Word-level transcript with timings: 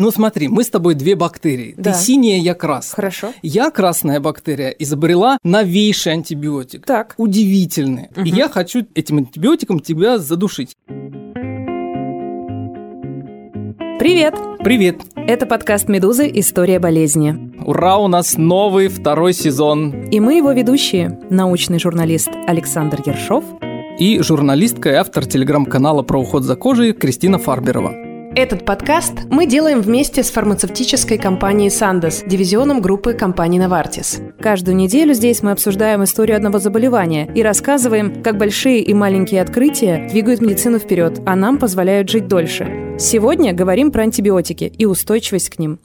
Ну 0.00 0.10
смотри, 0.10 0.48
мы 0.48 0.64
с 0.64 0.70
тобой 0.70 0.94
две 0.94 1.14
бактерии. 1.14 1.74
Да. 1.76 1.92
Ты 1.92 1.98
синяя, 1.98 2.40
я 2.40 2.54
красная. 2.54 2.96
Хорошо. 2.96 3.34
Я, 3.42 3.70
красная 3.70 4.18
бактерия, 4.18 4.70
изобрела 4.70 5.36
новейший 5.44 6.14
антибиотик. 6.14 6.86
Так. 6.86 7.12
Удивительный. 7.18 8.08
И 8.16 8.20
Мгм. 8.20 8.24
я 8.34 8.48
хочу 8.48 8.86
этим 8.94 9.18
антибиотиком 9.18 9.80
тебя 9.80 10.16
задушить. 10.16 10.74
Привет! 13.98 14.34
Привет. 14.64 15.02
Это 15.16 15.44
подкаст 15.44 15.90
«Медузы. 15.90 16.30
История 16.32 16.78
болезни». 16.78 17.52
Ура, 17.62 17.98
у 17.98 18.08
нас 18.08 18.38
новый 18.38 18.88
второй 18.88 19.34
сезон. 19.34 20.08
И 20.08 20.18
мы 20.18 20.36
его 20.36 20.52
ведущие. 20.52 21.20
Научный 21.28 21.78
журналист 21.78 22.30
Александр 22.46 23.02
Ершов. 23.04 23.44
И 23.98 24.18
журналистка 24.22 24.88
и 24.88 24.94
автор 24.94 25.26
телеграм-канала 25.26 26.02
про 26.02 26.18
уход 26.18 26.44
за 26.44 26.56
кожей 26.56 26.94
Кристина 26.94 27.38
Фарберова. 27.38 28.09
Этот 28.36 28.64
подкаст 28.64 29.24
мы 29.28 29.44
делаем 29.44 29.80
вместе 29.80 30.22
с 30.22 30.30
фармацевтической 30.30 31.18
компанией 31.18 31.68
Sandoz, 31.68 32.22
дивизионом 32.28 32.80
группы 32.80 33.12
компании 33.12 33.60
Novartis. 33.60 34.32
Каждую 34.40 34.76
неделю 34.76 35.14
здесь 35.14 35.42
мы 35.42 35.50
обсуждаем 35.50 36.04
историю 36.04 36.36
одного 36.36 36.60
заболевания 36.60 37.28
и 37.34 37.42
рассказываем, 37.42 38.22
как 38.22 38.38
большие 38.38 38.82
и 38.82 38.94
маленькие 38.94 39.42
открытия 39.42 40.06
двигают 40.08 40.40
медицину 40.40 40.78
вперед, 40.78 41.20
а 41.26 41.34
нам 41.34 41.58
позволяют 41.58 42.08
жить 42.08 42.28
дольше. 42.28 42.96
Сегодня 43.00 43.52
говорим 43.52 43.90
про 43.90 44.02
антибиотики 44.02 44.72
и 44.78 44.86
устойчивость 44.86 45.50
к 45.50 45.58
ним. 45.58 45.80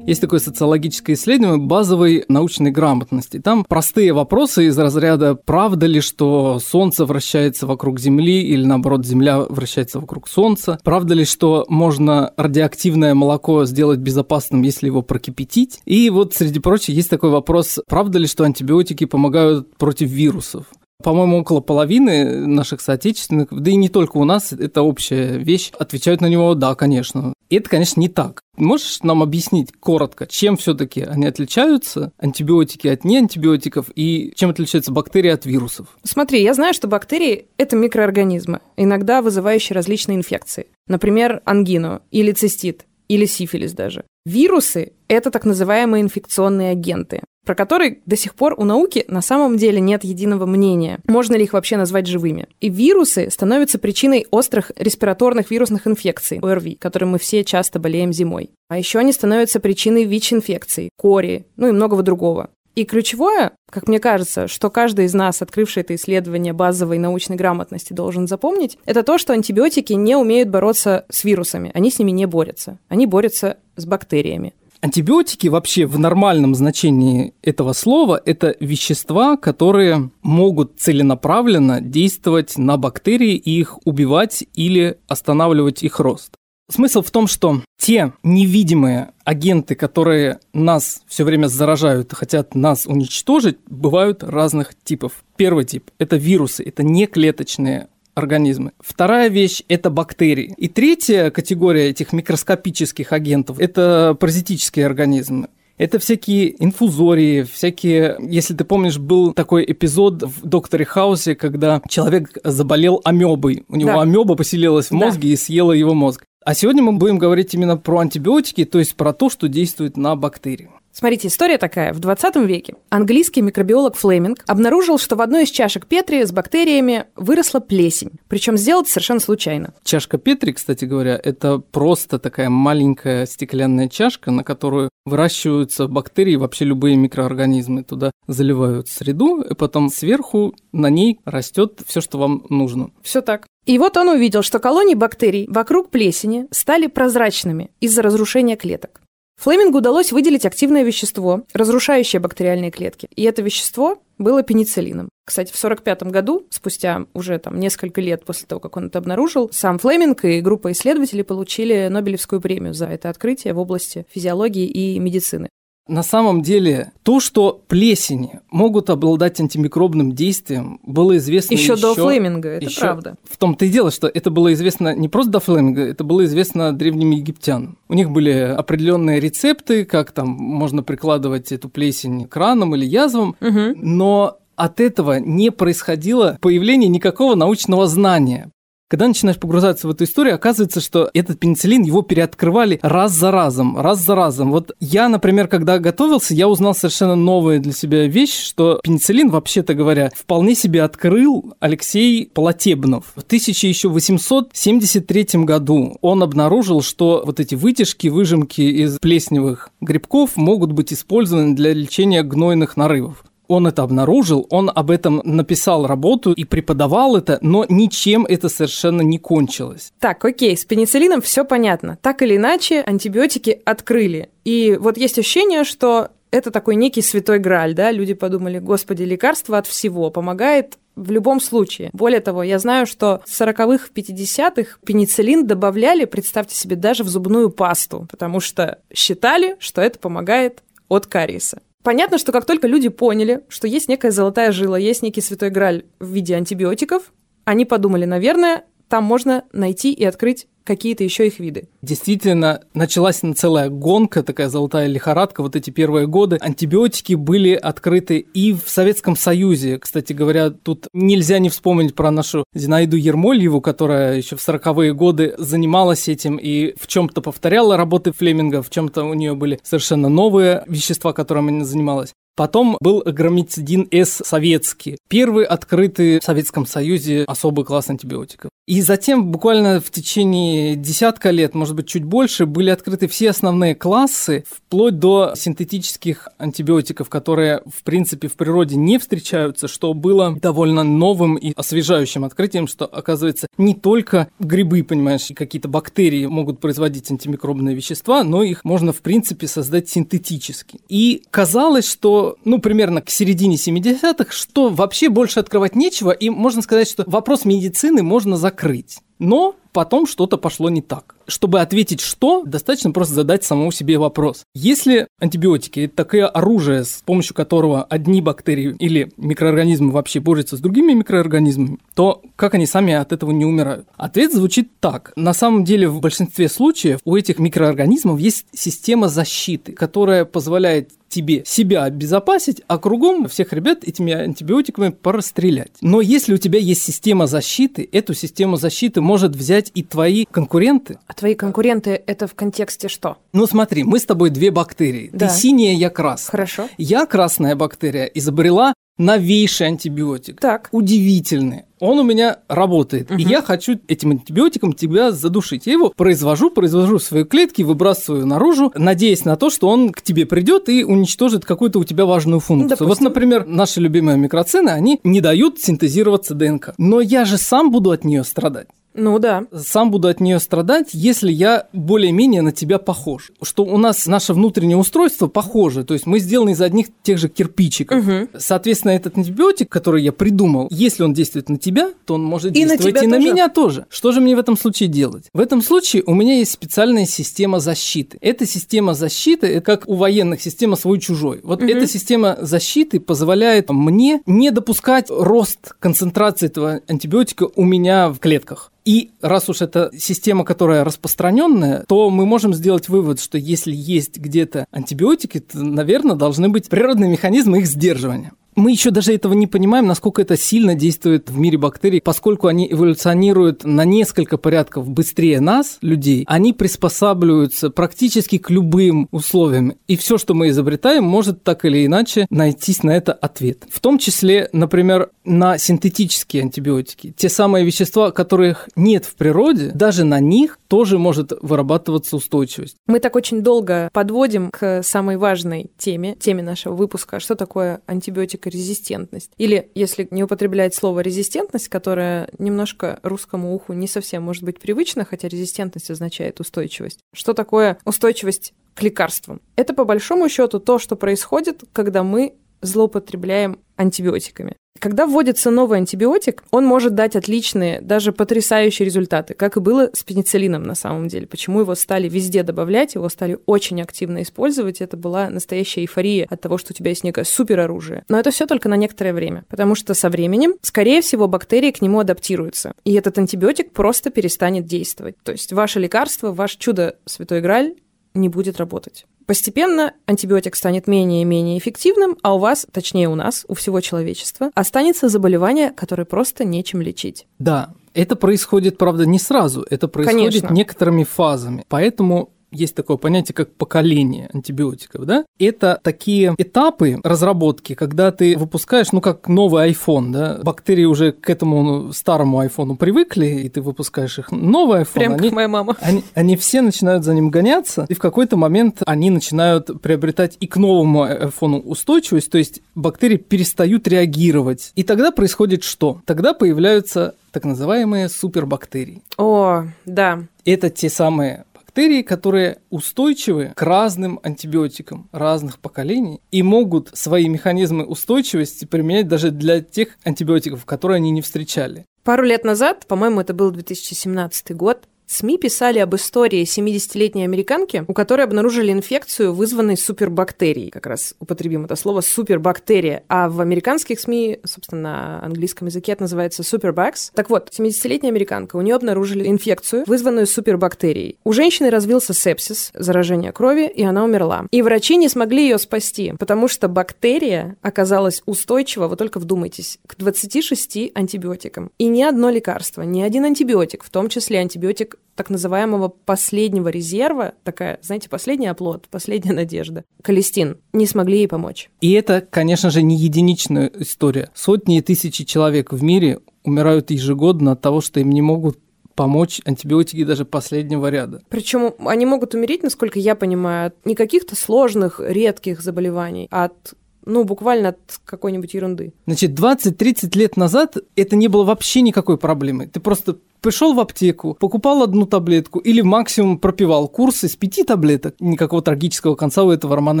Есть 0.06 0.20
такое 0.20 0.40
социологическое 0.40 1.14
исследование 1.14 1.58
базовой 1.58 2.24
научной 2.28 2.70
грамотности. 2.70 3.38
Там 3.38 3.64
простые 3.68 4.12
вопросы 4.12 4.66
из 4.66 4.76
разряда 4.76 5.34
«Правда 5.36 5.86
ли, 5.86 6.00
что 6.00 6.58
Солнце 6.58 7.04
вращается 7.04 7.66
вокруг 7.66 8.00
Земли?» 8.00 8.42
или 8.42 8.64
наоборот 8.64 9.06
«Земля 9.06 9.40
вращается 9.40 10.00
вокруг 10.00 10.28
Солнца?» 10.28 10.80
«Правда 10.82 11.14
ли, 11.14 11.24
что 11.24 11.64
можно 11.68 12.32
радиоактивное 12.36 13.14
молоко 13.14 13.64
сделать 13.64 14.00
безопасным, 14.00 14.62
если 14.62 14.86
его 14.86 15.02
прокипятить?» 15.02 15.80
И 15.84 16.10
вот, 16.10 16.34
среди 16.34 16.58
прочего, 16.58 16.94
есть 16.94 17.10
такой 17.10 17.30
вопрос 17.30 17.78
«Правда 17.88 18.18
ли, 18.18 18.26
что 18.26 18.44
антибиотики 18.44 19.04
помогают 19.04 19.76
против 19.76 20.10
вирусов?» 20.10 20.66
По-моему, 21.02 21.38
около 21.38 21.60
половины 21.60 22.46
наших 22.46 22.80
соотечественников, 22.80 23.60
да 23.60 23.70
и 23.70 23.76
не 23.76 23.88
только 23.88 24.16
у 24.16 24.24
нас, 24.24 24.52
это 24.52 24.82
общая 24.82 25.38
вещь, 25.38 25.72
отвечают 25.78 26.20
на 26.20 26.26
него 26.26 26.54
«да, 26.54 26.74
конечно». 26.74 27.34
И 27.50 27.56
это, 27.56 27.68
конечно, 27.68 28.00
не 28.00 28.08
так. 28.08 28.40
Можешь 28.56 29.02
нам 29.02 29.22
объяснить 29.22 29.72
коротко, 29.78 30.26
чем 30.26 30.56
все-таки 30.56 31.02
они 31.02 31.26
отличаются, 31.26 32.12
антибиотики 32.18 32.88
от 32.88 33.04
неантибиотиков, 33.04 33.90
и 33.94 34.32
чем 34.36 34.50
отличаются 34.50 34.90
бактерии 34.90 35.30
от 35.30 35.44
вирусов? 35.44 35.86
Смотри, 36.02 36.42
я 36.42 36.54
знаю, 36.54 36.72
что 36.72 36.88
бактерии– 36.88 37.46
это 37.58 37.76
микроорганизмы, 37.76 38.60
иногда 38.76 39.20
вызывающие 39.20 39.74
различные 39.74 40.16
инфекции. 40.16 40.66
Например, 40.86 41.42
ангину 41.44 42.00
или 42.10 42.32
цистит, 42.32 42.86
или 43.08 43.26
сифилис 43.26 43.72
даже. 43.72 44.04
Вирусы– 44.24 44.92
это 45.08 45.30
так 45.30 45.44
называемые 45.44 46.02
инфекционные 46.02 46.70
агенты, 46.70 47.22
про 47.44 47.54
которые 47.54 47.98
до 48.06 48.16
сих 48.16 48.34
пор 48.34 48.54
у 48.56 48.64
науки 48.64 49.04
на 49.08 49.22
самом 49.22 49.56
деле 49.56 49.80
нет 49.80 50.04
единого 50.04 50.46
мнения, 50.46 51.00
можно 51.06 51.34
ли 51.34 51.44
их 51.44 51.52
вообще 51.52 51.76
назвать 51.76 52.06
живыми. 52.06 52.48
И 52.60 52.68
вирусы 52.68 53.30
становятся 53.30 53.78
причиной 53.78 54.26
острых 54.30 54.70
респираторных 54.76 55.50
вирусных 55.50 55.86
инфекций, 55.86 56.38
ОРВИ, 56.40 56.76
которым 56.76 57.10
мы 57.10 57.18
все 57.18 57.44
часто 57.44 57.78
болеем 57.78 58.12
зимой. 58.12 58.50
А 58.68 58.78
еще 58.78 58.98
они 58.98 59.12
становятся 59.12 59.60
причиной 59.60 60.04
ВИЧ-инфекций, 60.04 60.90
кори, 60.96 61.46
ну 61.56 61.68
и 61.68 61.72
многого 61.72 62.02
другого. 62.02 62.50
И 62.74 62.84
ключевое, 62.84 63.52
как 63.70 63.86
мне 63.86 64.00
кажется, 64.00 64.48
что 64.48 64.70
каждый 64.70 65.04
из 65.04 65.12
нас, 65.12 65.42
открывший 65.42 65.82
это 65.82 65.94
исследование 65.94 66.54
базовой 66.54 66.96
научной 66.96 67.36
грамотности, 67.36 67.92
должен 67.92 68.26
запомнить, 68.26 68.78
это 68.86 69.02
то, 69.02 69.18
что 69.18 69.34
антибиотики 69.34 69.92
не 69.92 70.16
умеют 70.16 70.48
бороться 70.48 71.04
с 71.10 71.24
вирусами. 71.24 71.70
Они 71.74 71.90
с 71.90 71.98
ними 71.98 72.12
не 72.12 72.24
борются. 72.24 72.78
Они 72.88 73.06
борются 73.06 73.58
с 73.76 73.84
бактериями. 73.84 74.54
Антибиотики 74.84 75.46
вообще 75.46 75.86
в 75.86 75.96
нормальном 75.96 76.56
значении 76.56 77.34
этого 77.40 77.72
слова– 77.72 78.20
это 78.26 78.56
вещества, 78.58 79.36
которые 79.36 80.10
могут 80.22 80.80
целенаправленно 80.80 81.80
действовать 81.80 82.58
на 82.58 82.76
бактерии 82.76 83.36
и 83.36 83.60
их 83.60 83.78
убивать 83.86 84.44
или 84.54 84.98
останавливать 85.06 85.84
их 85.84 86.00
рост. 86.00 86.32
Смысл 86.68 87.02
в 87.02 87.12
том, 87.12 87.28
что 87.28 87.62
те 87.78 88.12
невидимые 88.24 89.12
агенты, 89.24 89.76
которые 89.76 90.40
нас 90.52 91.02
все 91.06 91.22
время 91.22 91.46
заражают 91.46 92.12
и 92.12 92.16
хотят 92.16 92.56
нас 92.56 92.84
уничтожить, 92.84 93.58
бывают 93.68 94.24
разных 94.24 94.74
типов. 94.82 95.22
Первый 95.36 95.64
тип– 95.64 95.92
это 95.98 96.16
вирусы, 96.16 96.64
это 96.64 96.82
неклеточные 96.82 97.86
организмы. 98.14 98.72
Вторая 98.80 99.28
вещь– 99.28 99.62
это 99.68 99.90
бактерии. 99.90 100.54
И 100.56 100.68
третья 100.68 101.30
категория 101.30 101.88
этих 101.88 102.12
микроскопических 102.12 103.12
агентов– 103.12 103.58
это 103.60 104.16
паразитические 104.18 104.86
организмы. 104.86 105.48
Это 105.78 105.98
всякие 105.98 106.62
инфузории, 106.62 107.42
всякие... 107.42 108.16
Если 108.20 108.54
ты 108.54 108.62
помнишь, 108.64 108.98
был 108.98 109.32
такой 109.32 109.64
эпизод 109.66 110.22
в 110.22 110.46
«Докторе 110.46 110.84
Хаусе», 110.84 111.34
когда 111.34 111.80
человек 111.88 112.30
заболел 112.44 113.00
амебой. 113.04 113.64
У 113.68 113.76
него 113.76 113.92
Да. 113.92 114.02
амеба 114.02 114.34
поселилась 114.36 114.86
в 114.86 114.90
Да. 114.90 114.96
мозге 115.06 115.30
и 115.30 115.36
съела 115.36 115.72
его 115.72 115.94
мозг. 115.94 116.24
А 116.44 116.54
сегодня 116.54 116.82
мы 116.82 116.92
будем 116.92 117.18
говорить 117.18 117.54
именно 117.54 117.76
про 117.76 118.00
антибиотики, 118.00 118.64
то 118.64 118.78
есть 118.78 118.94
про 118.96 119.12
то, 119.12 119.30
что 119.30 119.48
действует 119.48 119.96
на 119.96 120.14
бактерии. 120.14 120.70
Смотрите, 120.92 121.28
история 121.28 121.56
такая. 121.56 121.92
В 121.92 122.00
20 122.00 122.36
веке 122.36 122.74
английский 122.90 123.40
микробиолог 123.40 123.96
Флеминг 123.96 124.44
обнаружил, 124.46 124.98
что 124.98 125.16
в 125.16 125.22
одной 125.22 125.44
из 125.44 125.50
чашек 125.50 125.86
Петри 125.86 126.22
с 126.22 126.32
бактериями 126.32 127.06
выросла 127.16 127.60
плесень. 127.60 128.12
Причем 128.28 128.58
сделал 128.58 128.82
это 128.82 128.90
совершенно 128.90 129.20
случайно. 129.20 129.74
Чашка 129.84 130.18
Петри, 130.18 130.52
кстати 130.52 130.84
говоря, 130.84 131.18
это 131.22 131.58
просто 131.58 132.18
такая 132.18 132.50
маленькая 132.50 133.26
стеклянная 133.26 133.88
чашка, 133.88 134.30
на 134.30 134.44
которую 134.44 134.90
выращиваются 135.06 135.88
бактерии, 135.88 136.36
вообще 136.36 136.66
любые 136.66 136.96
микроорганизмы. 136.96 137.84
Туда 137.84 138.10
заливают 138.28 138.88
среду, 138.88 139.40
и 139.40 139.54
потом 139.54 139.88
сверху 139.88 140.54
на 140.72 140.90
ней 140.90 141.20
растет 141.24 141.80
все, 141.86 142.00
что 142.00 142.18
вам 142.18 142.44
нужно. 142.50 142.90
Все 143.02 143.22
так. 143.22 143.46
И 143.64 143.78
вот 143.78 143.96
он 143.96 144.08
увидел, 144.08 144.42
что 144.42 144.58
колонии 144.58 144.94
бактерий 144.94 145.46
вокруг 145.48 145.90
плесени 145.90 146.48
стали 146.50 146.88
прозрачными 146.88 147.70
из-за 147.80 148.02
разрушения 148.02 148.56
клеток. 148.56 149.01
Флемингу 149.42 149.78
удалось 149.78 150.12
выделить 150.12 150.46
активное 150.46 150.84
вещество, 150.84 151.42
разрушающее 151.52 152.20
бактериальные 152.20 152.70
клетки. 152.70 153.08
И 153.16 153.24
это 153.24 153.42
вещество 153.42 154.00
было 154.16 154.44
пенициллином. 154.44 155.08
Кстати, 155.26 155.50
в 155.50 155.58
1945 155.58 156.12
году, 156.12 156.46
спустя 156.48 157.06
уже 157.12 157.40
там 157.40 157.58
несколько 157.58 158.00
лет 158.00 158.24
после 158.24 158.46
того, 158.46 158.60
как 158.60 158.76
он 158.76 158.86
это 158.86 158.98
обнаружил, 158.98 159.50
сам 159.52 159.80
Флеминг 159.80 160.24
и 160.24 160.40
группа 160.40 160.70
исследователей 160.70 161.24
получили 161.24 161.88
Нобелевскую 161.88 162.40
премию 162.40 162.72
за 162.72 162.86
это 162.86 163.08
открытие 163.08 163.52
в 163.54 163.58
области 163.58 164.06
физиологии 164.14 164.68
и 164.68 165.00
медицины. 165.00 165.48
На 165.88 166.04
самом 166.04 166.42
деле, 166.42 166.92
то, 167.02 167.18
что 167.18 167.60
плесени 167.66 168.38
могут 168.52 168.88
обладать 168.88 169.40
антимикробным 169.40 170.12
действием, 170.12 170.78
было 170.84 171.16
известно 171.16 171.54
Еще 171.54 171.72
еще 171.72 171.76
до 171.76 171.94
Флеминга, 171.96 172.50
это 172.50 172.66
ещё 172.66 172.80
правда. 172.80 173.16
В 173.28 173.36
том-то 173.36 173.64
и 173.64 173.68
дело, 173.68 173.90
что 173.90 174.06
это 174.06 174.30
было 174.30 174.52
известно 174.52 174.94
не 174.94 175.08
просто 175.08 175.32
до 175.32 175.40
Флеминга, 175.40 175.82
это 175.82 176.04
было 176.04 176.24
известно 176.24 176.72
древним 176.72 177.10
египтянам. 177.10 177.78
У 177.88 177.94
них 177.94 178.10
были 178.10 178.30
определенные 178.30 179.18
рецепты, 179.18 179.84
как 179.84 180.12
там 180.12 180.28
можно 180.28 180.84
прикладывать 180.84 181.50
эту 181.50 181.68
плесень 181.68 182.26
к 182.26 182.36
ранам 182.36 182.76
или 182.76 182.86
язвам, 182.86 183.34
Мгм. 183.40 183.74
но 183.76 184.38
от 184.54 184.78
этого 184.78 185.18
не 185.18 185.50
происходило 185.50 186.38
появление 186.40 186.88
никакого 186.88 187.34
научного 187.34 187.88
знания. 187.88 188.50
Когда 188.92 189.08
начинаешь 189.08 189.38
погружаться 189.38 189.88
в 189.88 189.92
эту 189.92 190.04
историю, 190.04 190.34
оказывается, 190.34 190.82
что 190.82 191.08
этот 191.14 191.40
пенициллин, 191.40 191.80
его 191.80 192.02
переоткрывали 192.02 192.78
раз 192.82 193.12
за 193.12 193.30
разом, 193.30 193.80
раз 193.80 194.00
за 194.00 194.14
разом. 194.14 194.50
Вот 194.50 194.72
я, 194.80 195.08
например, 195.08 195.48
когда 195.48 195.78
готовился, 195.78 196.34
я 196.34 196.46
узнал 196.46 196.74
совершенно 196.74 197.16
новую 197.16 197.60
для 197.60 197.72
себя 197.72 198.06
вещь, 198.06 198.38
что 198.38 198.80
пенициллин, 198.84 199.30
вообще-то 199.30 199.72
говоря, 199.72 200.10
вполне 200.14 200.54
себе 200.54 200.82
открыл 200.82 201.54
Алексей 201.58 202.28
Полотебнов. 202.34 203.06
В 203.16 203.22
1873 203.22 205.26
году 205.44 205.96
он 206.02 206.22
обнаружил, 206.22 206.82
что 206.82 207.22
вот 207.24 207.40
эти 207.40 207.54
вытяжки, 207.54 208.08
выжимки 208.08 208.60
из 208.60 208.98
плесневых 208.98 209.70
грибков 209.80 210.36
могут 210.36 210.72
быть 210.72 210.92
использованы 210.92 211.54
для 211.54 211.72
лечения 211.72 212.22
гнойных 212.22 212.76
нарывов. 212.76 213.24
Он 213.52 213.66
это 213.66 213.82
обнаружил, 213.82 214.46
он 214.48 214.72
об 214.74 214.90
этом 214.90 215.20
написал 215.24 215.86
работу 215.86 216.32
и 216.32 216.44
преподавал 216.44 217.16
это, 217.16 217.38
но 217.42 217.66
ничем 217.68 218.24
это 218.24 218.48
совершенно 218.48 219.02
не 219.02 219.18
кончилось. 219.18 219.92
Так, 220.00 220.24
окей, 220.24 220.56
с 220.56 220.64
пенициллином 220.64 221.20
все 221.20 221.44
понятно. 221.44 221.98
Так 222.00 222.22
или 222.22 222.36
иначе, 222.36 222.80
антибиотики 222.80 223.60
открыли. 223.66 224.30
И 224.46 224.78
вот 224.80 224.96
есть 224.96 225.18
ощущение, 225.18 225.64
что 225.64 226.08
это 226.30 226.50
такой 226.50 226.76
некий 226.76 227.02
святой 227.02 227.40
грааль, 227.40 227.74
да? 227.74 227.90
Люди 227.90 228.14
подумали, 228.14 228.58
господи, 228.58 229.02
лекарство 229.02 229.58
от 229.58 229.66
всего 229.66 230.08
помогает 230.08 230.78
в 230.96 231.10
любом 231.10 231.38
случае. 231.38 231.90
Более 231.92 232.20
того, 232.20 232.42
я 232.42 232.58
знаю, 232.58 232.86
что 232.86 233.20
в 233.26 233.38
40-х, 233.38 233.88
в 233.88 233.92
50-х 233.94 234.78
пенициллин 234.86 235.46
добавляли, 235.46 236.06
представьте 236.06 236.56
себе, 236.56 236.76
даже 236.76 237.04
в 237.04 237.08
зубную 237.08 237.50
пасту, 237.50 238.06
потому 238.10 238.40
что 238.40 238.78
считали, 238.94 239.56
что 239.58 239.82
это 239.82 239.98
помогает 239.98 240.62
от 240.88 241.06
кариеса. 241.06 241.60
Понятно, 241.82 242.18
что 242.18 242.30
как 242.30 242.44
только 242.44 242.68
люди 242.68 242.88
поняли, 242.88 243.42
что 243.48 243.66
есть 243.66 243.88
некая 243.88 244.12
золотая 244.12 244.52
жила, 244.52 244.78
есть 244.78 245.02
некий 245.02 245.20
святой 245.20 245.50
граль 245.50 245.84
в 245.98 246.12
виде 246.12 246.34
антибиотиков, 246.36 247.12
они 247.44 247.64
подумали, 247.64 248.04
наверное, 248.04 248.64
там 248.92 249.04
можно 249.04 249.44
найти 249.54 249.90
и 249.90 250.04
открыть 250.04 250.48
какие-то 250.64 251.02
еще 251.02 251.26
их 251.26 251.38
виды. 251.38 251.66
Действительно, 251.80 252.60
началась 252.74 253.22
целая 253.36 253.70
гонка, 253.70 254.22
такая 254.22 254.50
золотая 254.50 254.86
лихорадка. 254.86 255.42
Вот 255.42 255.56
эти 255.56 255.70
первые 255.70 256.06
годы 256.06 256.36
антибиотики 256.38 257.14
были 257.14 257.54
открыты 257.54 258.18
и 258.18 258.52
в 258.52 258.64
Советском 258.66 259.16
Союзе. 259.16 259.78
Кстати 259.78 260.12
говоря, 260.12 260.50
тут 260.50 260.88
нельзя 260.92 261.38
не 261.38 261.48
вспомнить 261.48 261.94
про 261.94 262.10
нашу 262.10 262.44
Зинаиду 262.52 262.98
Ермольеву, 262.98 263.62
которая 263.62 264.18
еще 264.18 264.36
в 264.36 264.46
40-е 264.46 264.92
годы 264.92 265.34
занималась 265.38 266.08
этим 266.08 266.36
и 266.36 266.74
в 266.78 266.86
чем-то 266.86 267.22
повторяла 267.22 267.78
работы 267.78 268.12
Флеминга, 268.12 268.62
в 268.62 268.68
чем-то 268.68 269.04
у 269.04 269.14
нее 269.14 269.34
были 269.34 269.58
совершенно 269.62 270.10
новые 270.10 270.64
вещества, 270.68 271.14
которыми 271.14 271.48
она 271.50 271.64
занималась. 271.64 272.12
Потом 272.34 272.78
был 272.80 273.02
громицидин 273.04 273.88
С 273.90 274.22
советский, 274.24 274.96
первый 275.08 275.44
открытый 275.44 276.20
в 276.20 276.24
Советском 276.24 276.64
Союзе 276.64 277.24
особый 277.26 277.64
класс 277.64 277.90
антибиотиков. 277.90 278.50
И 278.68 278.80
затем 278.80 279.32
буквально 279.32 279.80
в 279.80 279.90
течение 279.90 280.76
десятка 280.76 281.30
лет, 281.30 281.52
может 281.52 281.74
быть, 281.74 281.88
чуть 281.88 282.04
больше, 282.04 282.46
были 282.46 282.70
открыты 282.70 283.08
все 283.08 283.30
основные 283.30 283.74
классы, 283.74 284.44
вплоть 284.48 285.00
до 285.00 285.34
синтетических 285.34 286.28
антибиотиков, 286.38 287.08
которые, 287.08 287.62
в 287.66 287.82
принципе, 287.82 288.28
в 288.28 288.34
природе 288.34 288.76
не 288.76 288.98
встречаются, 288.98 289.66
что 289.66 289.92
было 289.94 290.38
довольно 290.40 290.84
новым 290.84 291.34
и 291.34 291.52
освежающим 291.56 292.24
открытием, 292.24 292.68
что, 292.68 292.86
оказывается, 292.86 293.48
не 293.58 293.74
только 293.74 294.28
грибы, 294.38 294.84
понимаешь, 294.84 295.28
и 295.28 295.34
какие-то 295.34 295.66
бактерии 295.66 296.26
могут 296.26 296.60
производить 296.60 297.10
антимикробные 297.10 297.74
вещества, 297.74 298.22
но 298.22 298.44
их 298.44 298.64
можно, 298.64 298.92
в 298.92 299.00
принципе, 299.00 299.48
создать 299.48 299.88
синтетически. 299.88 300.78
И 300.88 301.24
казалось, 301.32 301.90
что, 301.90 302.21
ну, 302.44 302.58
примерно 302.58 303.00
к 303.02 303.10
середине 303.10 303.56
70-х, 303.56 304.32
что 304.32 304.68
вообще 304.68 305.08
больше 305.08 305.40
открывать 305.40 305.76
нечего, 305.76 306.10
и 306.10 306.30
можно 306.30 306.62
сказать, 306.62 306.88
что 306.88 307.04
вопрос 307.06 307.44
медицины 307.44 308.02
можно 308.02 308.36
закрыть. 308.36 308.98
Но 309.22 309.54
потом 309.72 310.08
что-то 310.08 310.36
пошло 310.36 310.68
не 310.68 310.82
так. 310.82 311.14
Чтобы 311.28 311.60
ответить 311.60 312.00
что, 312.00 312.42
достаточно 312.44 312.90
просто 312.90 313.14
задать 313.14 313.44
самому 313.44 313.70
себе 313.70 313.96
вопрос. 313.96 314.42
Если 314.52 315.06
антибиотики– 315.20 315.80
это 315.84 315.94
такое 315.94 316.26
оружие, 316.26 316.84
с 316.84 317.02
помощью 317.06 317.34
которого 317.36 317.84
одни 317.84 318.20
бактерии 318.20 318.74
или 318.80 319.12
микроорганизмы 319.16 319.92
вообще 319.92 320.18
борются 320.18 320.56
с 320.56 320.60
другими 320.60 320.92
микроорганизмами, 320.92 321.78
то 321.94 322.20
как 322.34 322.54
они 322.54 322.66
сами 322.66 322.94
от 322.94 323.12
этого 323.12 323.30
не 323.30 323.44
умирают? 323.44 323.86
Ответ 323.96 324.32
звучит 324.32 324.72
так. 324.80 325.12
На 325.14 325.32
самом 325.34 325.62
деле 325.62 325.88
в 325.88 326.00
большинстве 326.00 326.48
случаев 326.48 326.98
у 327.04 327.16
этих 327.16 327.38
микроорганизмов 327.38 328.18
есть 328.18 328.46
система 328.52 329.08
защиты, 329.08 329.72
которая 329.72 330.24
позволяет 330.24 330.90
тебе 331.12 331.42
себя 331.44 331.84
обезопасить, 331.84 332.62
а 332.68 332.78
кругом 332.78 333.28
всех 333.28 333.52
ребят 333.52 333.84
этими 333.84 334.14
антибиотиками 334.14 334.88
порастрелять. 334.88 335.72
Но 335.82 336.00
если 336.00 336.32
у 336.32 336.38
тебя 336.38 336.58
есть 336.58 336.82
система 336.82 337.26
защиты, 337.26 337.86
эту 337.92 338.14
систему 338.14 338.56
защиты 338.56 339.02
может 339.12 339.36
взять 339.36 339.70
и 339.74 339.82
твои 339.82 340.24
конкуренты. 340.24 340.98
А 341.06 341.12
твои 341.12 341.34
конкуренты 341.34 342.02
это 342.06 342.26
в 342.26 342.34
контексте 342.34 342.88
что? 342.88 343.18
Ну 343.34 343.46
смотри, 343.46 343.84
мы 343.84 343.98
с 343.98 344.06
тобой 344.06 344.30
две 344.30 344.50
бактерии. 344.50 345.10
Да. 345.12 345.28
Ты 345.28 345.34
синяя, 345.34 345.74
я 345.76 345.90
красная. 345.90 346.30
Хорошо. 346.30 346.68
Я 346.78 347.04
красная 347.04 347.54
бактерия 347.54 348.06
изобрела 348.06 348.72
новейший 348.96 349.66
антибиотик. 349.66 350.40
Так. 350.40 350.70
Удивительный. 350.72 351.64
Он 351.78 351.98
у 351.98 352.04
меня 352.04 352.38
работает. 352.48 353.10
Угу. 353.10 353.18
И 353.20 353.22
я 353.24 353.42
хочу 353.42 353.78
этим 353.86 354.12
антибиотиком 354.12 354.72
тебя 354.72 355.10
задушить. 355.10 355.66
Я 355.66 355.74
его 355.74 355.90
произвожу, 355.90 356.48
произвожу 356.48 356.96
в 356.96 357.02
свои 357.02 357.24
клетки, 357.24 357.60
выбрасываю 357.60 358.26
наружу, 358.26 358.72
надеясь 358.74 359.26
на 359.26 359.36
то, 359.36 359.50
что 359.50 359.68
он 359.68 359.90
к 359.90 360.00
тебе 360.00 360.24
придет 360.24 360.70
и 360.70 360.84
уничтожит 360.84 361.44
какую-то 361.44 361.80
у 361.80 361.84
тебя 361.84 362.06
важную 362.06 362.40
функцию. 362.40 362.70
Допустим. 362.70 362.88
Вот, 362.88 363.00
например, 363.00 363.44
наши 363.46 363.78
любимые 363.78 364.16
микроцены, 364.16 364.70
они 364.70 365.00
не 365.04 365.20
дают 365.20 365.60
синтезироваться 365.60 366.34
ДНК. 366.34 366.72
Но 366.78 367.02
я 367.02 367.26
же 367.26 367.36
сам 367.36 367.70
буду 367.70 367.90
от 367.90 368.04
нее 368.04 368.24
страдать. 368.24 368.68
Ну 368.94 369.18
да. 369.18 369.44
Сам 369.54 369.90
буду 369.90 370.08
от 370.08 370.20
нее 370.20 370.38
страдать, 370.38 370.90
если 370.92 371.32
я 371.32 371.66
более-менее 371.72 372.42
на 372.42 372.52
тебя 372.52 372.78
похож. 372.78 373.32
Что 373.42 373.64
у 373.64 373.78
нас 373.78 374.06
наше 374.06 374.34
внутреннее 374.34 374.76
устройство 374.76 375.26
похоже, 375.26 375.84
то 375.84 375.94
есть 375.94 376.06
мы 376.06 376.18
сделаны 376.18 376.50
из 376.50 376.60
одних 376.60 376.86
тех 377.02 377.18
же 377.18 377.28
кирпичиков. 377.28 378.06
Угу. 378.06 378.28
Соответственно, 378.38 378.92
этот 378.92 379.16
антибиотик, 379.16 379.68
который 379.68 380.02
я 380.02 380.12
придумал, 380.12 380.68
если 380.70 381.02
он 381.02 381.14
действует 381.14 381.48
на 381.48 381.58
тебя, 381.58 381.92
то 382.04 382.14
он 382.14 382.22
может 382.22 382.50
и 382.50 382.54
действовать 382.54 382.94
на 382.94 383.04
и 383.04 383.06
на 383.06 383.16
тоже. 383.16 383.28
меня 383.32 383.48
тоже. 383.48 383.86
Что 383.88 384.12
же 384.12 384.20
мне 384.20 384.36
в 384.36 384.38
этом 384.38 384.56
случае 384.56 384.88
делать? 384.88 385.24
В 385.32 385.40
этом 385.40 385.62
случае 385.62 386.02
у 386.06 386.14
меня 386.14 386.38
есть 386.38 386.52
специальная 386.52 387.06
система 387.06 387.60
защиты. 387.60 388.18
Эта 388.20 388.46
система 388.46 388.94
защиты, 388.94 389.46
это 389.46 389.62
как 389.62 389.88
у 389.88 389.94
военных 389.94 390.42
система 390.42 390.76
свой-чужой. 390.76 391.40
Вот 391.42 391.62
угу. 391.62 391.70
эта 391.70 391.86
система 391.86 392.38
защиты 392.40 393.00
позволяет 393.00 393.70
мне 393.70 394.22
не 394.26 394.50
допускать 394.50 395.06
рост 395.08 395.74
концентрации 395.78 396.46
этого 396.46 396.80
антибиотика 396.88 397.48
у 397.54 397.64
меня 397.64 398.10
в 398.10 398.18
клетках. 398.18 398.72
И 398.84 399.12
раз 399.20 399.48
уж 399.48 399.62
это 399.62 399.90
система, 399.96 400.44
которая 400.44 400.84
распространенная, 400.84 401.84
то 401.86 402.10
мы 402.10 402.26
можем 402.26 402.52
сделать 402.52 402.88
вывод, 402.88 403.20
что 403.20 403.38
если 403.38 403.72
есть 403.74 404.18
где-то 404.18 404.66
антибиотики, 404.70 405.40
то, 405.40 405.62
наверное, 405.62 406.16
должны 406.16 406.48
быть 406.48 406.68
природные 406.68 407.10
механизмы 407.10 407.60
их 407.60 407.66
сдерживания. 407.66 408.32
Мы 408.54 408.72
еще 408.72 408.90
даже 408.90 409.14
этого 409.14 409.32
не 409.32 409.46
понимаем, 409.46 409.86
насколько 409.86 410.20
это 410.20 410.36
сильно 410.36 410.74
действует 410.74 411.30
в 411.30 411.38
мире 411.38 411.56
бактерий, 411.56 412.02
поскольку 412.02 412.48
они 412.48 412.70
эволюционируют 412.70 413.64
на 413.64 413.84
несколько 413.84 414.36
порядков 414.36 414.88
быстрее 414.88 415.40
нас, 415.40 415.78
людей, 415.80 416.24
они 416.26 416.52
приспосабливаются 416.52 417.70
практически 417.70 418.38
к 418.38 418.50
любым 418.50 419.08
условиям. 419.10 419.74
И 419.86 419.96
все, 419.96 420.18
что 420.18 420.34
мы 420.34 420.50
изобретаем, 420.50 421.04
может 421.04 421.42
так 421.42 421.64
или 421.64 421.86
иначе 421.86 422.26
найтись 422.28 422.82
на 422.82 422.90
это 422.90 423.12
ответ. 423.12 423.64
В 423.70 423.80
том 423.80 423.98
числе, 423.98 424.50
например, 424.52 425.10
на 425.24 425.56
синтетические 425.56 426.42
антибиотики. 426.42 427.14
Те 427.16 427.28
самые 427.28 427.64
вещества, 427.64 428.10
которых 428.10 428.68
нет 428.76 429.04
в 429.06 429.14
природе, 429.14 429.70
даже 429.74 430.04
на 430.04 430.20
них 430.20 430.58
тоже 430.68 430.98
может 430.98 431.32
вырабатываться 431.40 432.16
устойчивость. 432.16 432.76
Мы 432.86 433.00
так 433.00 433.16
очень 433.16 433.42
долго 433.42 433.88
подводим 433.92 434.50
к 434.50 434.82
самой 434.82 435.16
важной 435.16 435.70
теме, 435.78 436.16
теме 436.16 436.42
нашего 436.42 436.74
выпуска, 436.74 437.20
что 437.20 437.34
такое 437.34 437.80
антибиотик 437.86 438.41
резистентность. 438.50 439.30
Или, 439.38 439.70
если 439.74 440.08
не 440.10 440.24
употреблять 440.24 440.74
слово 440.74 441.00
резистентность, 441.00 441.68
которое 441.68 442.28
немножко 442.38 443.00
русскому 443.02 443.54
уху 443.54 443.72
не 443.72 443.88
совсем 443.88 444.22
может 444.22 444.42
быть 444.42 444.58
привычно, 444.60 445.04
хотя 445.04 445.28
резистентность 445.28 445.90
означает 445.90 446.40
устойчивость. 446.40 447.00
Что 447.12 447.34
такое 447.34 447.78
устойчивость 447.84 448.54
к 448.74 448.82
лекарствам? 448.82 449.40
Это 449.56 449.74
по 449.74 449.84
большому 449.84 450.28
счету 450.28 450.60
то, 450.60 450.78
что 450.78 450.96
происходит, 450.96 451.62
когда 451.72 452.02
мы 452.02 452.34
злоупотребляем 452.62 453.58
антибиотиками. 453.76 454.56
Когда 454.82 455.06
вводится 455.06 455.50
новый 455.52 455.78
антибиотик, 455.78 456.42
он 456.50 456.64
может 456.64 456.96
дать 456.96 457.14
отличные, 457.14 457.80
даже 457.80 458.10
потрясающие 458.10 458.84
результаты, 458.84 459.34
как 459.34 459.56
и 459.56 459.60
было 459.60 459.90
с 459.92 460.02
пенициллином 460.02 460.64
на 460.64 460.74
самом 460.74 461.06
деле. 461.06 461.28
Почему 461.28 461.60
его 461.60 461.76
стали 461.76 462.08
везде 462.08 462.42
добавлять, 462.42 462.96
его 462.96 463.08
стали 463.08 463.38
очень 463.46 463.80
активно 463.80 464.22
использовать, 464.22 464.80
это 464.80 464.96
была 464.96 465.30
настоящая 465.30 465.82
эйфория 465.82 466.26
от 466.28 466.40
того, 466.40 466.58
что 466.58 466.72
у 466.72 466.74
тебя 466.74 466.90
есть 466.90 467.04
некое 467.04 467.24
супероружие. 467.24 468.04
Но 468.08 468.18
это 468.18 468.32
все 468.32 468.46
только 468.46 468.68
на 468.68 468.76
некоторое 468.76 469.12
время, 469.12 469.44
потому 469.48 469.76
что 469.76 469.94
со 469.94 470.08
временем, 470.08 470.54
скорее 470.62 471.00
всего, 471.00 471.28
бактерии 471.28 471.70
к 471.70 471.80
нему 471.80 472.00
адаптируются, 472.00 472.74
и 472.84 472.94
этот 472.94 473.18
антибиотик 473.18 473.72
просто 473.72 474.10
перестанет 474.10 474.66
действовать. 474.66 475.14
То 475.22 475.30
есть 475.30 475.52
ваше 475.52 475.78
лекарство, 475.78 476.32
ваш 476.32 476.56
чудо 476.56 476.96
святой 477.04 477.40
Граль 477.40 477.74
не 478.14 478.28
будет 478.28 478.58
работать. 478.58 479.06
Постепенно 479.32 479.94
антибиотик 480.04 480.54
станет 480.54 480.86
менее 480.86 481.22
и 481.22 481.24
менее 481.24 481.56
эффективным, 481.56 482.18
а 482.20 482.34
у 482.34 482.38
вас, 482.38 482.66
точнее 482.70 483.08
у 483.08 483.14
нас, 483.14 483.46
у 483.48 483.54
всего 483.54 483.80
человечества, 483.80 484.50
останется 484.54 485.08
заболевание, 485.08 485.70
которое 485.70 486.04
просто 486.04 486.44
нечем 486.44 486.82
лечить. 486.82 487.26
Да, 487.38 487.72
это 487.94 488.14
происходит, 488.14 488.76
правда, 488.76 489.06
не 489.06 489.18
сразу, 489.18 489.66
это 489.70 489.88
происходит 489.88 490.42
Конечно. 490.42 490.52
некоторыми 490.52 491.04
фазами. 491.04 491.64
Поэтому 491.70 492.28
есть 492.52 492.74
такое 492.74 492.96
понятие, 492.96 493.34
как 493.34 493.52
поколение 493.54 494.28
антибиотиков, 494.32 495.04
да? 495.04 495.24
Это 495.38 495.80
такие 495.82 496.34
этапы 496.38 497.00
разработки, 497.02 497.74
когда 497.74 498.12
ты 498.12 498.36
выпускаешь, 498.36 498.92
ну, 498.92 499.00
как 499.00 499.28
новый 499.28 499.70
iPhone, 499.70 500.12
да? 500.12 500.40
Бактерии 500.42 500.84
уже 500.84 501.12
к 501.12 501.28
этому 501.30 501.62
ну, 501.62 501.92
старому 501.92 502.38
айфону 502.38 502.76
привыкли, 502.76 503.26
и 503.26 503.48
ты 503.48 503.60
выпускаешь 503.60 504.18
их 504.18 504.30
новый 504.30 504.82
iPhone. 504.82 504.94
Прям 504.94 505.12
они, 505.14 505.22
как 505.28 505.32
моя 505.32 505.48
мама. 505.48 505.76
Они, 505.80 506.04
они 506.14 506.36
все 506.36 506.60
начинают 506.60 507.04
за 507.04 507.14
ним 507.14 507.30
гоняться, 507.30 507.86
и 507.88 507.94
в 507.94 507.98
какой-то 507.98 508.36
момент 508.36 508.82
они 508.86 509.10
начинают 509.10 509.82
приобретать 509.82 510.36
и 510.40 510.46
к 510.46 510.56
новому 510.56 511.04
iPhone 511.06 511.60
устойчивость, 511.62 512.30
то 512.30 512.38
есть 512.38 512.60
бактерии 512.74 513.16
перестают 513.16 513.88
реагировать. 513.88 514.72
И 514.76 514.82
тогда 514.82 515.10
происходит 515.10 515.64
что? 515.64 516.00
Тогда 516.04 516.34
появляются 516.34 517.14
так 517.32 517.44
называемые 517.44 518.08
супербактерии. 518.08 519.02
О, 519.16 519.64
да. 519.86 520.20
Это 520.44 520.70
те 520.70 520.90
самые 520.90 521.44
бактерии, 521.72 522.02
которые 522.02 522.58
устойчивы 522.68 523.52
к 523.56 523.62
разным 523.62 524.20
антибиотикам 524.22 525.08
разных 525.10 525.58
поколений 525.58 526.20
и 526.30 526.42
могут 526.42 526.90
свои 526.92 527.28
механизмы 527.28 527.86
устойчивости 527.86 528.66
применять 528.66 529.08
даже 529.08 529.30
для 529.30 529.62
тех 529.62 529.96
антибиотиков, 530.04 530.66
которые 530.66 530.96
они 530.96 531.10
не 531.10 531.22
встречали. 531.22 531.86
Пару 532.04 532.24
лет 532.24 532.44
назад, 532.44 532.86
по-моему, 532.86 533.22
это 533.22 533.32
был 533.32 533.50
2017 533.52 534.54
год, 534.54 534.86
СМИ 535.12 535.38
писали 535.38 535.78
об 535.78 535.94
истории 535.94 536.42
70-летней 536.42 537.24
американки, 537.24 537.84
у 537.86 537.92
которой 537.92 538.22
обнаружили 538.22 538.72
инфекцию, 538.72 539.34
вызванной 539.34 539.76
супербактерией. 539.76 540.70
Как 540.70 540.86
раз 540.86 541.14
употребим 541.20 541.66
это 541.66 541.76
слово 541.76 542.00
супербактерия. 542.00 543.04
А 543.08 543.28
в 543.28 543.40
американских 543.40 544.00
СМИ, 544.00 544.40
собственно, 544.44 544.82
на 544.82 545.24
английском 545.24 545.68
языке 545.68 545.92
это 545.92 546.02
называется 546.02 546.42
супербакс. 546.42 547.12
Так 547.14 547.30
вот, 547.30 547.50
70-летняя 547.50 548.10
американка, 548.10 548.56
у 548.56 548.62
нее 548.62 548.74
обнаружили 548.74 549.28
инфекцию, 549.28 549.84
вызванную 549.86 550.26
супербактерией. 550.26 551.18
У 551.24 551.32
женщины 551.32 551.70
развился 551.70 552.14
сепсис, 552.14 552.70
заражение 552.74 553.32
крови, 553.32 553.68
и 553.68 553.82
она 553.82 554.04
умерла. 554.04 554.46
И 554.50 554.62
врачи 554.62 554.96
не 554.96 555.08
смогли 555.08 555.42
ее 555.42 555.58
спасти, 555.58 556.14
потому 556.18 556.48
что 556.48 556.68
бактерия 556.68 557.56
оказалась 557.62 558.22
устойчива, 558.26 558.88
вы 558.88 558.96
только 558.96 559.18
вдумайтесь, 559.18 559.78
к 559.86 559.96
26 559.96 560.92
антибиотикам. 560.94 561.70
И 561.78 561.86
ни 561.86 562.02
одно 562.02 562.30
лекарство, 562.30 562.82
ни 562.82 563.02
один 563.02 563.24
антибиотик, 563.24 563.84
в 563.84 563.90
том 563.90 564.08
числе 564.08 564.38
антибиотик 564.38 564.96
так 565.14 565.30
называемого 565.30 565.88
последнего 565.88 566.68
резерва, 566.68 567.34
такая, 567.44 567.78
знаете, 567.82 568.08
последний 568.08 568.46
оплот, 568.46 568.88
последняя 568.90 569.32
надежда, 569.32 569.84
Калистин, 570.02 570.58
не 570.72 570.86
смогли 570.86 571.18
ей 571.18 571.28
помочь. 571.28 571.70
И 571.80 571.92
это, 571.92 572.26
конечно 572.28 572.70
же, 572.70 572.82
не 572.82 572.96
единичная 572.96 573.70
история. 573.78 574.30
Сотни 574.34 574.78
и 574.78 574.82
тысячи 574.82 575.24
человек 575.24 575.72
в 575.72 575.82
мире 575.82 576.20
умирают 576.44 576.90
ежегодно 576.90 577.52
от 577.52 577.60
того, 577.60 577.80
что 577.80 578.00
им 578.00 578.10
не 578.10 578.22
могут 578.22 578.58
помочь 578.94 579.40
антибиотики 579.44 580.04
даже 580.04 580.24
последнего 580.24 580.88
ряда. 580.88 581.22
Причем 581.28 581.74
они 581.86 582.06
могут 582.06 582.34
умереть, 582.34 582.62
насколько 582.62 582.98
я 582.98 583.14
понимаю, 583.14 583.68
от 583.68 583.86
не 583.86 583.94
каких-то 583.94 584.36
сложных, 584.36 585.00
редких 585.00 585.62
заболеваний, 585.62 586.28
а 586.30 586.44
от 586.44 586.74
ну, 587.04 587.24
буквально 587.24 587.70
от 587.70 587.80
какой-нибудь 588.04 588.54
ерунды. 588.54 588.92
Значит, 589.06 589.32
20-30 589.32 590.16
лет 590.16 590.36
назад 590.36 590.76
это 590.94 591.16
не 591.16 591.26
было 591.26 591.42
вообще 591.42 591.80
никакой 591.80 592.16
проблемы. 592.16 592.68
Ты 592.68 592.78
просто 592.78 593.18
пришел 593.42 593.74
в 593.74 593.80
аптеку, 593.80 594.34
покупал 594.40 594.82
одну 594.82 595.04
таблетку 595.06 595.58
или 595.58 595.82
максимум 595.82 596.38
пропивал 596.38 596.88
курс 596.88 597.24
из 597.24 597.36
пяти 597.36 597.64
таблеток. 597.64 598.14
Никакого 598.20 598.62
трагического 598.62 599.14
конца 599.14 599.42
у 599.42 599.50
этого 599.50 599.76
романа 599.76 600.00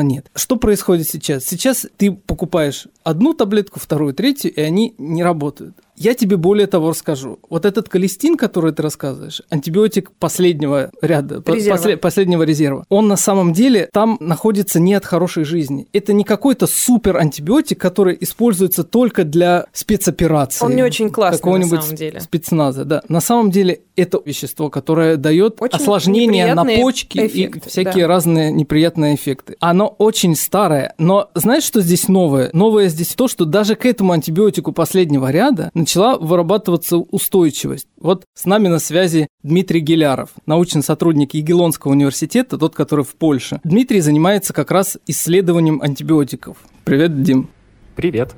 нет. 0.00 0.30
Что 0.34 0.56
происходит 0.56 1.08
сейчас? 1.08 1.44
Сейчас 1.44 1.86
ты 1.96 2.12
покупаешь 2.12 2.86
одну 3.02 3.34
таблетку, 3.34 3.80
вторую, 3.80 4.14
третью, 4.14 4.52
и 4.54 4.60
они 4.60 4.94
не 4.98 5.22
работают. 5.22 5.76
Я 5.94 6.14
тебе 6.14 6.36
более 6.36 6.66
того 6.66 6.90
расскажу. 6.90 7.38
Вот 7.50 7.64
этот 7.64 7.88
колестин, 7.88 8.36
который 8.36 8.72
ты 8.72 8.82
рассказываешь, 8.82 9.42
антибиотик 9.50 10.10
последнего 10.12 10.90
ряда, 11.02 11.42
резерва. 11.46 11.76
После, 11.76 11.96
последнего 11.96 12.42
резерва, 12.42 12.84
он 12.88 13.08
на 13.08 13.16
самом 13.16 13.52
деле 13.52 13.88
там 13.92 14.16
находится 14.18 14.80
не 14.80 14.94
от 14.94 15.04
хорошей 15.04 15.44
жизни. 15.44 15.86
Это 15.92 16.12
не 16.12 16.24
какой-то 16.24 16.66
супер 16.66 17.18
антибиотик, 17.18 17.80
который 17.80 18.16
используется 18.20 18.84
только 18.84 19.24
для 19.24 19.66
спецоперации. 19.72 20.64
Он 20.64 20.74
не 20.74 20.82
очень 20.82 21.10
классный 21.10 21.58
на 21.58 21.66
самом 21.66 21.94
деле. 21.94 22.20
спецназа, 22.20 22.84
да. 22.84 23.02
На 23.08 23.20
самом 23.20 23.31
деле 23.50 23.82
это 23.96 24.20
вещество, 24.24 24.70
которое 24.70 25.16
дает 25.16 25.56
очень 25.60 25.76
осложнения 25.76 26.54
на 26.54 26.64
почки 26.64 27.26
эффекты, 27.26 27.60
и 27.66 27.70
всякие 27.70 28.04
да. 28.04 28.08
разные 28.08 28.52
неприятные 28.52 29.14
эффекты. 29.14 29.56
Оно 29.60 29.88
очень 29.98 30.34
старое, 30.34 30.94
но 30.98 31.30
знаешь, 31.34 31.64
что 31.64 31.80
здесь 31.80 32.08
новое? 32.08 32.50
Новое 32.52 32.88
здесь 32.88 33.08
то, 33.14 33.28
что 33.28 33.44
даже 33.44 33.74
к 33.74 33.86
этому 33.86 34.12
антибиотику 34.12 34.72
последнего 34.72 35.30
ряда 35.30 35.70
начала 35.74 36.18
вырабатываться 36.18 36.96
устойчивость. 36.98 37.86
Вот 37.98 38.24
с 38.34 38.44
нами 38.44 38.68
на 38.68 38.78
связи 38.78 39.28
Дмитрий 39.42 39.80
Геляров, 39.80 40.30
научный 40.46 40.82
сотрудник 40.82 41.34
Егелонского 41.34 41.92
университета, 41.92 42.58
тот, 42.58 42.74
который 42.74 43.04
в 43.04 43.14
Польше. 43.14 43.60
Дмитрий 43.64 44.00
занимается 44.00 44.52
как 44.52 44.70
раз 44.70 44.98
исследованием 45.06 45.80
антибиотиков. 45.82 46.56
Привет, 46.84 47.22
Дим. 47.22 47.48
Привет. 47.94 48.34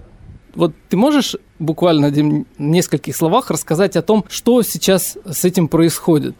Вот 0.54 0.72
ты 0.88 0.96
можешь 0.96 1.36
буквально 1.58 2.08
в 2.08 2.44
нескольких 2.58 3.16
словах 3.16 3.50
рассказать 3.50 3.96
о 3.96 4.02
том, 4.02 4.24
что 4.28 4.62
сейчас 4.62 5.18
с 5.24 5.44
этим 5.44 5.68
происходит? 5.68 6.36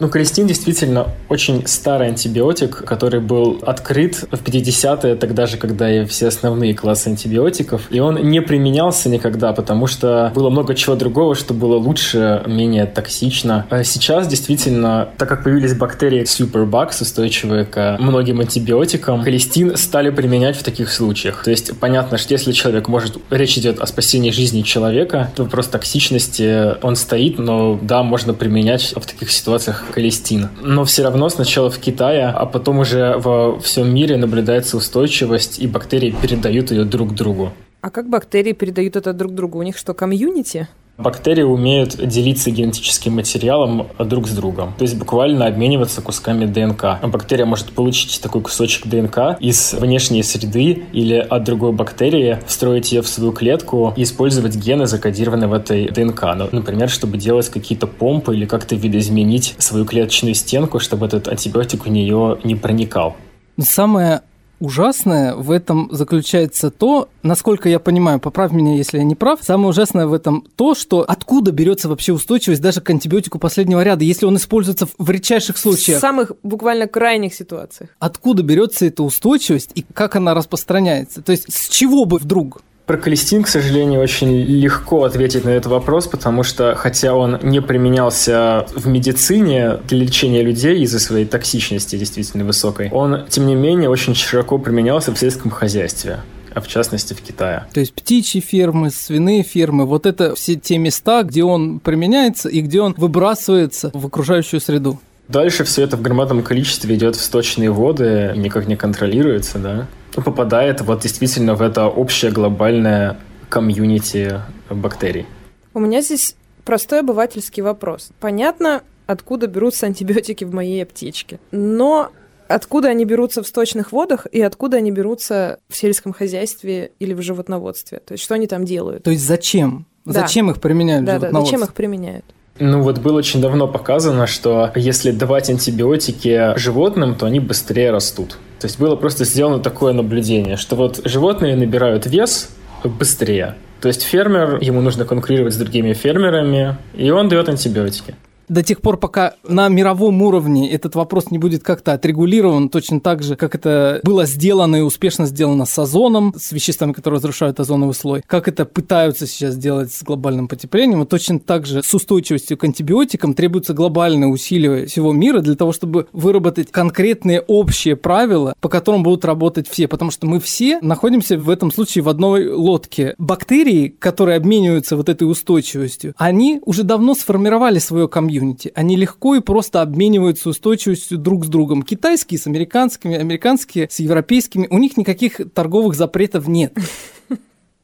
Ну, 0.00 0.08
колестин 0.08 0.46
действительно 0.46 1.08
очень 1.28 1.66
старый 1.66 2.08
антибиотик, 2.08 2.84
который 2.84 3.20
был 3.20 3.58
открыт 3.62 4.24
в 4.30 4.42
50-е, 4.42 5.14
тогда 5.14 5.46
же, 5.46 5.58
когда 5.58 5.92
и 5.92 6.06
все 6.06 6.28
основные 6.28 6.74
классы 6.74 7.08
антибиотиков. 7.08 7.82
И 7.90 8.00
он 8.00 8.16
не 8.30 8.40
применялся 8.40 9.10
никогда, 9.10 9.52
потому 9.52 9.86
что 9.86 10.32
было 10.34 10.48
много 10.48 10.74
чего 10.74 10.96
другого, 10.96 11.34
что 11.34 11.52
было 11.52 11.76
лучше, 11.76 12.42
менее 12.46 12.86
токсично. 12.86 13.66
А 13.68 13.84
сейчас 13.84 14.26
действительно, 14.26 15.10
так 15.18 15.28
как 15.28 15.44
появились 15.44 15.74
бактерии 15.74 16.22
Superbugs, 16.22 17.02
устойчивые 17.02 17.66
к 17.66 17.98
многим 18.00 18.40
антибиотикам, 18.40 19.22
колестин 19.22 19.76
стали 19.76 20.08
применять 20.08 20.56
в 20.56 20.62
таких 20.62 20.90
случаях. 20.90 21.44
То 21.44 21.50
есть 21.50 21.78
понятно, 21.78 22.16
что 22.16 22.32
если 22.32 22.52
человек 22.52 22.88
может... 22.88 23.18
Речь 23.28 23.58
идет 23.58 23.80
о 23.80 23.86
спасении 23.86 24.30
жизни 24.30 24.62
человека, 24.62 25.30
то 25.36 25.44
вопрос 25.44 25.66
токсичности, 25.68 26.82
он 26.82 26.96
стоит, 26.96 27.38
но 27.38 27.78
да, 27.82 28.02
можно 28.02 28.32
применять 28.32 28.94
в 28.96 29.06
таких 29.06 29.30
ситуациях 29.30 29.89
Палестин. 29.94 30.48
Но 30.62 30.84
все 30.84 31.02
равно 31.02 31.28
сначала 31.28 31.70
в 31.70 31.78
Китае, 31.78 32.26
а 32.26 32.46
потом 32.46 32.78
уже 32.78 33.16
во 33.18 33.58
всем 33.60 33.94
мире 33.94 34.16
наблюдается 34.16 34.76
устойчивость, 34.76 35.58
и 35.58 35.66
бактерии 35.66 36.14
передают 36.22 36.70
ее 36.70 36.84
друг 36.84 37.14
другу. 37.14 37.52
А 37.82 37.90
как 37.90 38.08
бактерии 38.08 38.52
передают 38.52 38.96
это 38.96 39.12
друг 39.12 39.34
другу? 39.34 39.58
У 39.58 39.62
них 39.62 39.76
что, 39.76 39.94
комьюнити? 39.94 40.68
Бактерии 41.00 41.42
умеют 41.42 41.96
делиться 41.96 42.50
генетическим 42.50 43.14
материалом 43.14 43.88
друг 43.98 44.28
с 44.28 44.32
другом, 44.32 44.74
то 44.76 44.82
есть 44.82 44.96
буквально 44.96 45.46
обмениваться 45.46 46.02
кусками 46.02 46.44
ДНК. 46.46 46.98
Бактерия 47.02 47.46
может 47.46 47.72
получить 47.72 48.20
такой 48.20 48.42
кусочек 48.42 48.86
ДНК 48.86 49.38
из 49.40 49.72
внешней 49.72 50.22
среды 50.22 50.84
или 50.92 51.14
от 51.14 51.44
другой 51.44 51.72
бактерии, 51.72 52.38
встроить 52.46 52.92
ее 52.92 53.02
в 53.02 53.08
свою 53.08 53.32
клетку 53.32 53.92
и 53.96 54.02
использовать 54.02 54.56
гены, 54.56 54.86
закодированные 54.86 55.48
в 55.48 55.52
этой 55.52 55.88
ДНК. 55.88 56.22
Ну, 56.36 56.48
например, 56.52 56.88
чтобы 56.88 57.18
делать 57.18 57.48
какие-то 57.48 57.86
помпы 57.86 58.34
или 58.34 58.46
как-то 58.46 58.74
видоизменить 58.74 59.54
свою 59.58 59.84
клеточную 59.84 60.34
стенку, 60.34 60.78
чтобы 60.80 61.06
этот 61.06 61.28
антибиотик 61.28 61.86
в 61.86 61.90
нее 61.90 62.38
не 62.44 62.54
проникал. 62.54 63.16
Самое 63.58 64.22
ужасное 64.60 65.34
в 65.34 65.50
этом 65.50 65.88
заключается 65.90 66.70
то, 66.70 67.08
насколько 67.22 67.68
я 67.68 67.78
понимаю, 67.80 68.20
поправь 68.20 68.52
меня, 68.52 68.76
если 68.76 68.98
я 68.98 69.04
не 69.04 69.14
прав, 69.14 69.40
самое 69.42 69.70
ужасное 69.70 70.06
в 70.06 70.12
этом 70.12 70.46
то, 70.56 70.74
что 70.74 71.04
откуда 71.06 71.50
берется 71.50 71.88
вообще 71.88 72.12
устойчивость 72.12 72.62
даже 72.62 72.80
к 72.80 72.90
антибиотику 72.90 73.38
последнего 73.38 73.82
ряда, 73.82 74.04
если 74.04 74.26
он 74.26 74.36
используется 74.36 74.86
в 74.98 75.10
редчайших 75.10 75.56
случаях. 75.56 75.98
В 75.98 76.00
самых 76.00 76.32
буквально 76.42 76.86
крайних 76.86 77.34
ситуациях. 77.34 77.90
Откуда 77.98 78.42
берется 78.42 78.86
эта 78.86 79.02
устойчивость 79.02 79.70
и 79.74 79.84
как 79.94 80.16
она 80.16 80.34
распространяется? 80.34 81.22
То 81.22 81.32
есть 81.32 81.52
с 81.52 81.68
чего 81.68 82.04
бы 82.04 82.18
вдруг? 82.18 82.62
Про 82.90 82.96
колестин, 82.96 83.44
к 83.44 83.46
сожалению, 83.46 84.00
очень 84.00 84.32
легко 84.32 85.04
ответить 85.04 85.44
на 85.44 85.50
этот 85.50 85.70
вопрос, 85.70 86.08
потому 86.08 86.42
что, 86.42 86.74
хотя 86.74 87.14
он 87.14 87.38
не 87.40 87.62
применялся 87.62 88.66
в 88.74 88.88
медицине 88.88 89.78
для 89.86 89.98
лечения 89.98 90.42
людей 90.42 90.80
из-за 90.80 90.98
своей 90.98 91.24
токсичности 91.24 91.94
действительно 91.94 92.44
высокой, 92.44 92.90
он, 92.90 93.26
тем 93.28 93.46
не 93.46 93.54
менее, 93.54 93.90
очень 93.90 94.16
широко 94.16 94.58
применялся 94.58 95.14
в 95.14 95.18
сельском 95.20 95.52
хозяйстве 95.52 96.18
а 96.52 96.60
в 96.60 96.66
частности 96.66 97.14
в 97.14 97.20
Китае. 97.20 97.64
То 97.72 97.78
есть 97.78 97.94
птичьи 97.94 98.40
фермы, 98.40 98.90
свиные 98.90 99.44
фермы, 99.44 99.86
вот 99.86 100.04
это 100.04 100.34
все 100.34 100.56
те 100.56 100.76
места, 100.78 101.22
где 101.22 101.44
он 101.44 101.78
применяется 101.78 102.48
и 102.48 102.60
где 102.60 102.80
он 102.80 102.96
выбрасывается 102.96 103.92
в 103.94 104.04
окружающую 104.04 104.60
среду. 104.60 104.98
Дальше 105.28 105.62
все 105.62 105.84
это 105.84 105.96
в 105.96 106.02
громадном 106.02 106.42
количестве 106.42 106.96
идет 106.96 107.14
в 107.14 107.20
сточные 107.20 107.70
воды, 107.70 108.32
никак 108.34 108.66
не 108.66 108.74
контролируется, 108.74 109.60
да 109.60 109.86
попадает 110.14 110.80
вот 110.80 111.00
действительно 111.00 111.54
в 111.54 111.62
это 111.62 111.86
общее 111.86 112.30
глобальное 112.30 113.18
комьюнити 113.48 114.40
бактерий. 114.68 115.26
У 115.74 115.80
меня 115.80 116.00
здесь 116.02 116.36
простой 116.64 117.00
обывательский 117.00 117.62
вопрос. 117.62 118.10
Понятно, 118.20 118.82
откуда 119.06 119.46
берутся 119.46 119.86
антибиотики 119.86 120.44
в 120.44 120.54
моей 120.54 120.82
аптечке. 120.82 121.40
Но 121.50 122.10
откуда 122.48 122.88
они 122.88 123.04
берутся 123.04 123.42
в 123.42 123.46
сточных 123.46 123.92
водах 123.92 124.26
и 124.30 124.40
откуда 124.40 124.78
они 124.78 124.90
берутся 124.90 125.58
в 125.68 125.76
сельском 125.76 126.12
хозяйстве 126.12 126.92
или 126.98 127.14
в 127.14 127.22
животноводстве? 127.22 128.00
То 128.00 128.12
есть 128.12 128.24
что 128.24 128.34
они 128.34 128.46
там 128.46 128.64
делают? 128.64 129.04
То 129.04 129.10
есть 129.10 129.24
зачем? 129.24 129.86
Да. 130.04 130.22
Зачем 130.22 130.50
их 130.50 130.60
применяют 130.60 131.04
да, 131.04 131.18
в 131.18 131.20
Да, 131.20 131.32
зачем 131.32 131.62
их 131.62 131.74
применяют? 131.74 132.24
Ну 132.58 132.82
вот 132.82 132.98
было 132.98 133.18
очень 133.18 133.40
давно 133.40 133.68
показано, 133.68 134.26
что 134.26 134.70
если 134.74 135.12
давать 135.12 135.48
антибиотики 135.48 136.56
животным, 136.58 137.14
то 137.14 137.26
они 137.26 137.40
быстрее 137.40 137.90
растут. 137.90 138.38
То 138.60 138.66
есть 138.66 138.78
было 138.78 138.94
просто 138.94 139.24
сделано 139.24 139.58
такое 139.58 139.92
наблюдение, 139.92 140.56
что 140.56 140.76
вот 140.76 141.00
животные 141.04 141.56
набирают 141.56 142.06
вес 142.06 142.50
быстрее. 142.84 143.56
То 143.80 143.88
есть 143.88 144.02
фермер, 144.02 144.58
ему 144.60 144.82
нужно 144.82 145.06
конкурировать 145.06 145.54
с 145.54 145.56
другими 145.56 145.94
фермерами, 145.94 146.76
и 146.94 147.10
он 147.10 147.28
дает 147.28 147.48
антибиотики 147.48 148.14
до 148.50 148.64
тех 148.64 148.80
пор, 148.80 148.96
пока 148.96 149.34
на 149.46 149.68
мировом 149.68 150.20
уровне 150.22 150.70
этот 150.70 150.96
вопрос 150.96 151.30
не 151.30 151.38
будет 151.38 151.62
как-то 151.62 151.92
отрегулирован, 151.92 152.68
точно 152.68 153.00
так 153.00 153.22
же, 153.22 153.36
как 153.36 153.54
это 153.54 154.00
было 154.02 154.26
сделано 154.26 154.76
и 154.76 154.80
успешно 154.80 155.26
сделано 155.26 155.64
с 155.66 155.78
озоном, 155.78 156.34
с 156.36 156.50
веществами, 156.50 156.92
которые 156.92 157.18
разрушают 157.18 157.60
озоновый 157.60 157.94
слой, 157.94 158.22
как 158.26 158.48
это 158.48 158.64
пытаются 158.64 159.28
сейчас 159.28 159.54
сделать 159.54 159.92
с 159.92 160.02
глобальным 160.02 160.48
потеплением, 160.48 161.02
и 161.02 161.06
точно 161.06 161.38
так 161.38 161.64
же 161.64 161.82
с 161.84 161.94
устойчивостью 161.94 162.58
к 162.58 162.64
антибиотикам 162.64 163.34
требуются 163.34 163.72
глобальные 163.72 164.28
усилия 164.28 164.86
всего 164.86 165.12
мира 165.12 165.40
для 165.40 165.54
того, 165.54 165.72
чтобы 165.72 166.08
выработать 166.12 166.72
конкретные 166.72 167.40
общие 167.42 167.94
правила, 167.94 168.54
по 168.60 168.68
которым 168.68 169.04
будут 169.04 169.24
работать 169.24 169.68
все, 169.68 169.86
потому 169.86 170.10
что 170.10 170.26
мы 170.26 170.40
все 170.40 170.80
находимся 170.80 171.38
в 171.38 171.50
этом 171.50 171.70
случае 171.70 172.02
в 172.02 172.08
одной 172.08 172.48
лодке. 172.48 173.14
Бактерии, 173.16 173.94
которые 173.96 174.38
обмениваются 174.38 174.96
вот 174.96 175.08
этой 175.08 175.30
устойчивостью, 175.30 176.14
они 176.16 176.60
уже 176.64 176.82
давно 176.82 177.14
сформировали 177.14 177.78
свое 177.78 178.08
комьюнити 178.08 178.39
комьюнити. 178.40 178.72
Они 178.74 178.96
легко 178.96 179.36
и 179.36 179.40
просто 179.40 179.82
обмениваются 179.82 180.48
устойчивостью 180.48 181.18
друг 181.18 181.44
с 181.44 181.48
другом. 181.48 181.82
Китайские 181.82 182.38
с 182.38 182.46
американскими, 182.46 183.16
американские 183.16 183.88
с 183.90 184.00
европейскими. 184.00 184.66
У 184.70 184.78
них 184.78 184.96
никаких 184.96 185.40
торговых 185.54 185.94
запретов 185.94 186.48
нет. 186.48 186.76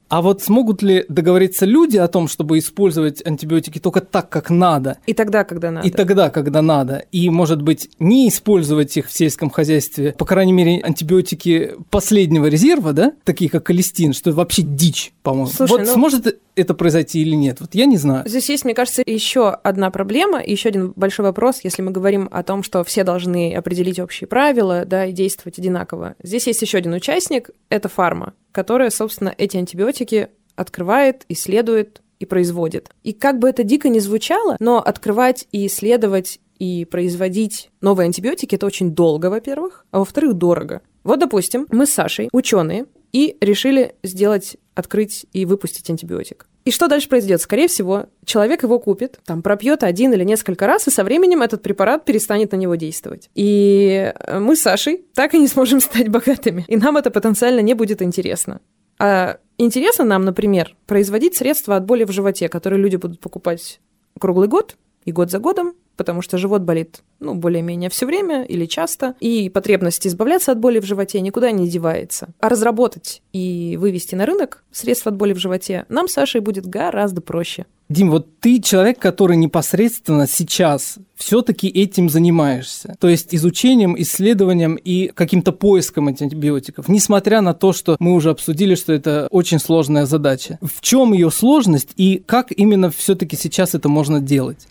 А 0.09 0.23
вот 0.23 0.43
смогут 0.43 0.83
ли 0.83 1.05
договориться 1.09 1.67
люди 1.67 1.97
о 1.97 2.07
том, 2.07 2.29
чтобы 2.29 2.59
использовать 2.59 3.25
антибиотики 3.27 3.79
только 3.79 4.01
так, 4.01 4.29
как 4.29 4.51
надо? 4.51 4.99
И 5.07 5.15
тогда, 5.15 5.45
когда 5.45 5.71
надо. 5.71 5.87
И 5.87 5.91
тогда, 5.91 6.31
когда 6.31 6.63
надо. 6.63 7.05
И, 7.11 7.29
может 7.29 7.63
быть, 7.63 7.91
не 7.99 8.29
использовать 8.29 8.97
их 8.97 9.09
в 9.09 9.13
сельском 9.13 9.51
хозяйстве, 9.51 10.13
по 10.13 10.25
крайней 10.25 10.53
мере, 10.53 10.81
антибиотики 10.81 11.73
последнего 11.91 12.47
резерва, 12.47 12.93
да, 12.93 13.13
такие 13.25 13.51
как 13.51 13.65
колестин, 13.65 14.13
что 14.13 14.31
вообще 14.33 14.63
дичь, 14.63 15.13
по-моему. 15.23 15.49
Слушай, 15.49 15.71
вот 15.71 15.81
ну... 15.81 15.93
сможет 15.93 16.39
это 16.55 16.75
произойти 16.75 17.21
или 17.21 17.35
нет? 17.35 17.61
Вот 17.61 17.75
я 17.75 17.87
не 17.87 17.97
знаю. 17.97 18.29
Здесь 18.29 18.49
есть, 18.49 18.65
мне 18.65 18.75
кажется, 18.75 19.03
еще 19.05 19.51
одна 19.51 19.91
проблема, 19.91 20.43
еще 20.43 20.69
один 20.69 20.93
большой 20.97 21.25
вопрос, 21.27 21.61
если 21.63 21.83
мы 21.83 21.91
говорим 21.91 22.29
о 22.31 22.43
том, 22.43 22.63
что 22.63 22.83
все 22.85 23.05
должны 23.05 23.55
определить 23.55 23.99
общие 23.99 24.27
правила, 24.29 24.85
да, 24.87 25.07
и 25.07 25.13
действовать 25.13 25.59
одинаково. 25.59 26.15
Здесь 26.23 26.47
есть 26.47 26.63
еще 26.63 26.79
один 26.79 26.95
участник, 26.95 27.51
это 27.69 27.89
фарма 27.89 28.33
которая, 28.57 28.89
собственно, 28.89 29.35
эти 29.37 29.59
антибиотики 29.59 30.31
открывает, 30.55 31.27
исследует 31.29 32.01
и 32.19 32.25
производит. 32.25 32.89
И 33.03 33.13
как 33.13 33.39
бы 33.39 33.51
это 33.51 33.65
дико 33.65 33.91
не 33.91 34.01
звучало, 34.01 34.57
но 34.61 34.79
открывать 34.79 35.47
и 35.53 35.67
исследовать 35.67 36.41
и 36.59 36.87
производить 36.87 37.69
новые 37.83 38.07
антибиотики 38.07 38.55
это 38.55 38.65
очень 38.65 38.93
долго, 38.93 39.27
во-первых, 39.27 39.85
а 39.91 39.99
во-вторых, 39.99 40.33
дорого. 40.33 40.81
Вот, 41.05 41.19
допустим, 41.19 41.67
мы 41.71 41.85
с 41.85 41.93
Сашей, 41.93 42.31
ученые, 42.33 42.87
и 43.13 43.37
решили 43.43 43.95
сделать, 44.03 44.57
открыть 44.75 45.27
и 45.35 45.45
выпустить 45.45 45.91
антибиотик. 45.91 46.47
И 46.67 46.73
что 46.73 46.89
дальше 46.89 47.09
произойдет? 47.09 47.41
Скорее 47.41 47.69
всего, 47.69 48.07
человек 48.25 48.65
его 48.65 48.81
купит, 48.81 49.21
там 49.25 49.41
пропьет 49.41 49.85
один 49.85 50.13
или 50.13 50.25
несколько 50.25 50.67
раз, 50.67 50.89
и 50.89 50.91
со 50.91 51.05
временем 51.05 51.43
этот 51.43 51.63
препарат 51.63 52.05
перестанет 52.05 52.51
на 52.51 52.57
него 52.57 52.75
действовать. 52.75 53.31
И 53.37 54.13
мы 54.33 54.57
с 54.57 54.63
Сашей 54.63 55.05
так 55.15 55.35
и 55.35 55.39
не 55.39 55.47
сможем 55.47 55.79
стать 55.81 56.09
богатыми. 56.09 56.65
И 56.67 56.77
нам 56.77 56.97
это 56.97 57.13
потенциально 57.13 57.61
не 57.61 57.75
будет 57.75 58.03
интересно. 58.03 58.61
А 58.99 59.39
интересно 59.59 60.05
нам, 60.05 60.25
например, 60.25 60.75
производить 60.87 61.37
средства 61.37 61.77
от 61.77 61.85
боли 61.85 62.03
в 62.03 62.11
животе, 62.11 62.49
которые 62.49 62.83
люди 62.83 62.97
будут 62.97 63.21
покупать 63.21 63.81
круглый 64.19 64.49
год 64.49 64.77
и 65.05 65.13
год 65.13 65.31
за 65.31 65.39
годом, 65.39 65.75
потому 65.97 66.23
что 66.23 66.39
живот 66.39 66.63
болит, 66.63 67.03
ну, 67.21 67.35
более-менее 67.35 67.91
все 67.91 68.07
время 68.07 68.45
или 68.45 68.67
часто, 68.67 69.15
и 69.21 69.49
потребность 69.49 70.07
избавляться 70.07 70.53
от 70.53 70.59
боли 70.59 70.79
в 70.79 70.85
животе 70.85 71.21
никуда 71.21 71.51
не 71.51 71.69
девается. 71.69 72.29
А 72.41 72.49
разработать 72.49 73.23
и 73.33 73.77
вывести 73.81 74.15
на 74.15 74.27
рынок 74.27 74.63
средства 74.71 75.11
от 75.11 75.17
боли 75.17 75.33
в 75.33 75.39
животе 75.39 75.87
нам, 75.89 76.09
Сашей, 76.09 76.41
будет 76.41 76.67
гораздо 76.67 77.21
проще. 77.21 77.67
Дим, 77.89 78.11
вот 78.11 78.41
ты 78.41 78.61
человек, 78.61 78.99
который 78.99 79.37
непосредственно 79.37 80.27
сейчас 80.27 80.97
все-таки 81.15 81.69
этим 81.69 82.09
занимаешься. 82.09 82.97
То 82.99 83.09
есть 83.09 83.33
изучением, 83.33 83.95
исследованием 83.97 84.75
и 84.75 85.07
каким-то 85.09 85.53
поиском 85.53 86.09
антибиотиков. 86.09 86.89
Несмотря 86.89 87.41
на 87.43 87.55
то, 87.55 87.73
что 87.73 87.97
мы 88.01 88.15
уже 88.15 88.31
обсудили, 88.31 88.75
что 88.75 88.93
это 88.93 89.29
очень 89.31 89.61
сложная 89.61 90.05
задача. 90.05 90.59
В 90.63 90.81
чем 90.81 91.13
ее 91.13 91.31
сложность 91.31 91.91
и 91.97 92.23
как 92.27 92.51
именно 92.51 92.91
все-таки 92.91 93.37
сейчас 93.37 93.77
это 93.77 93.89
можно 93.89 94.21
делать? 94.21 94.67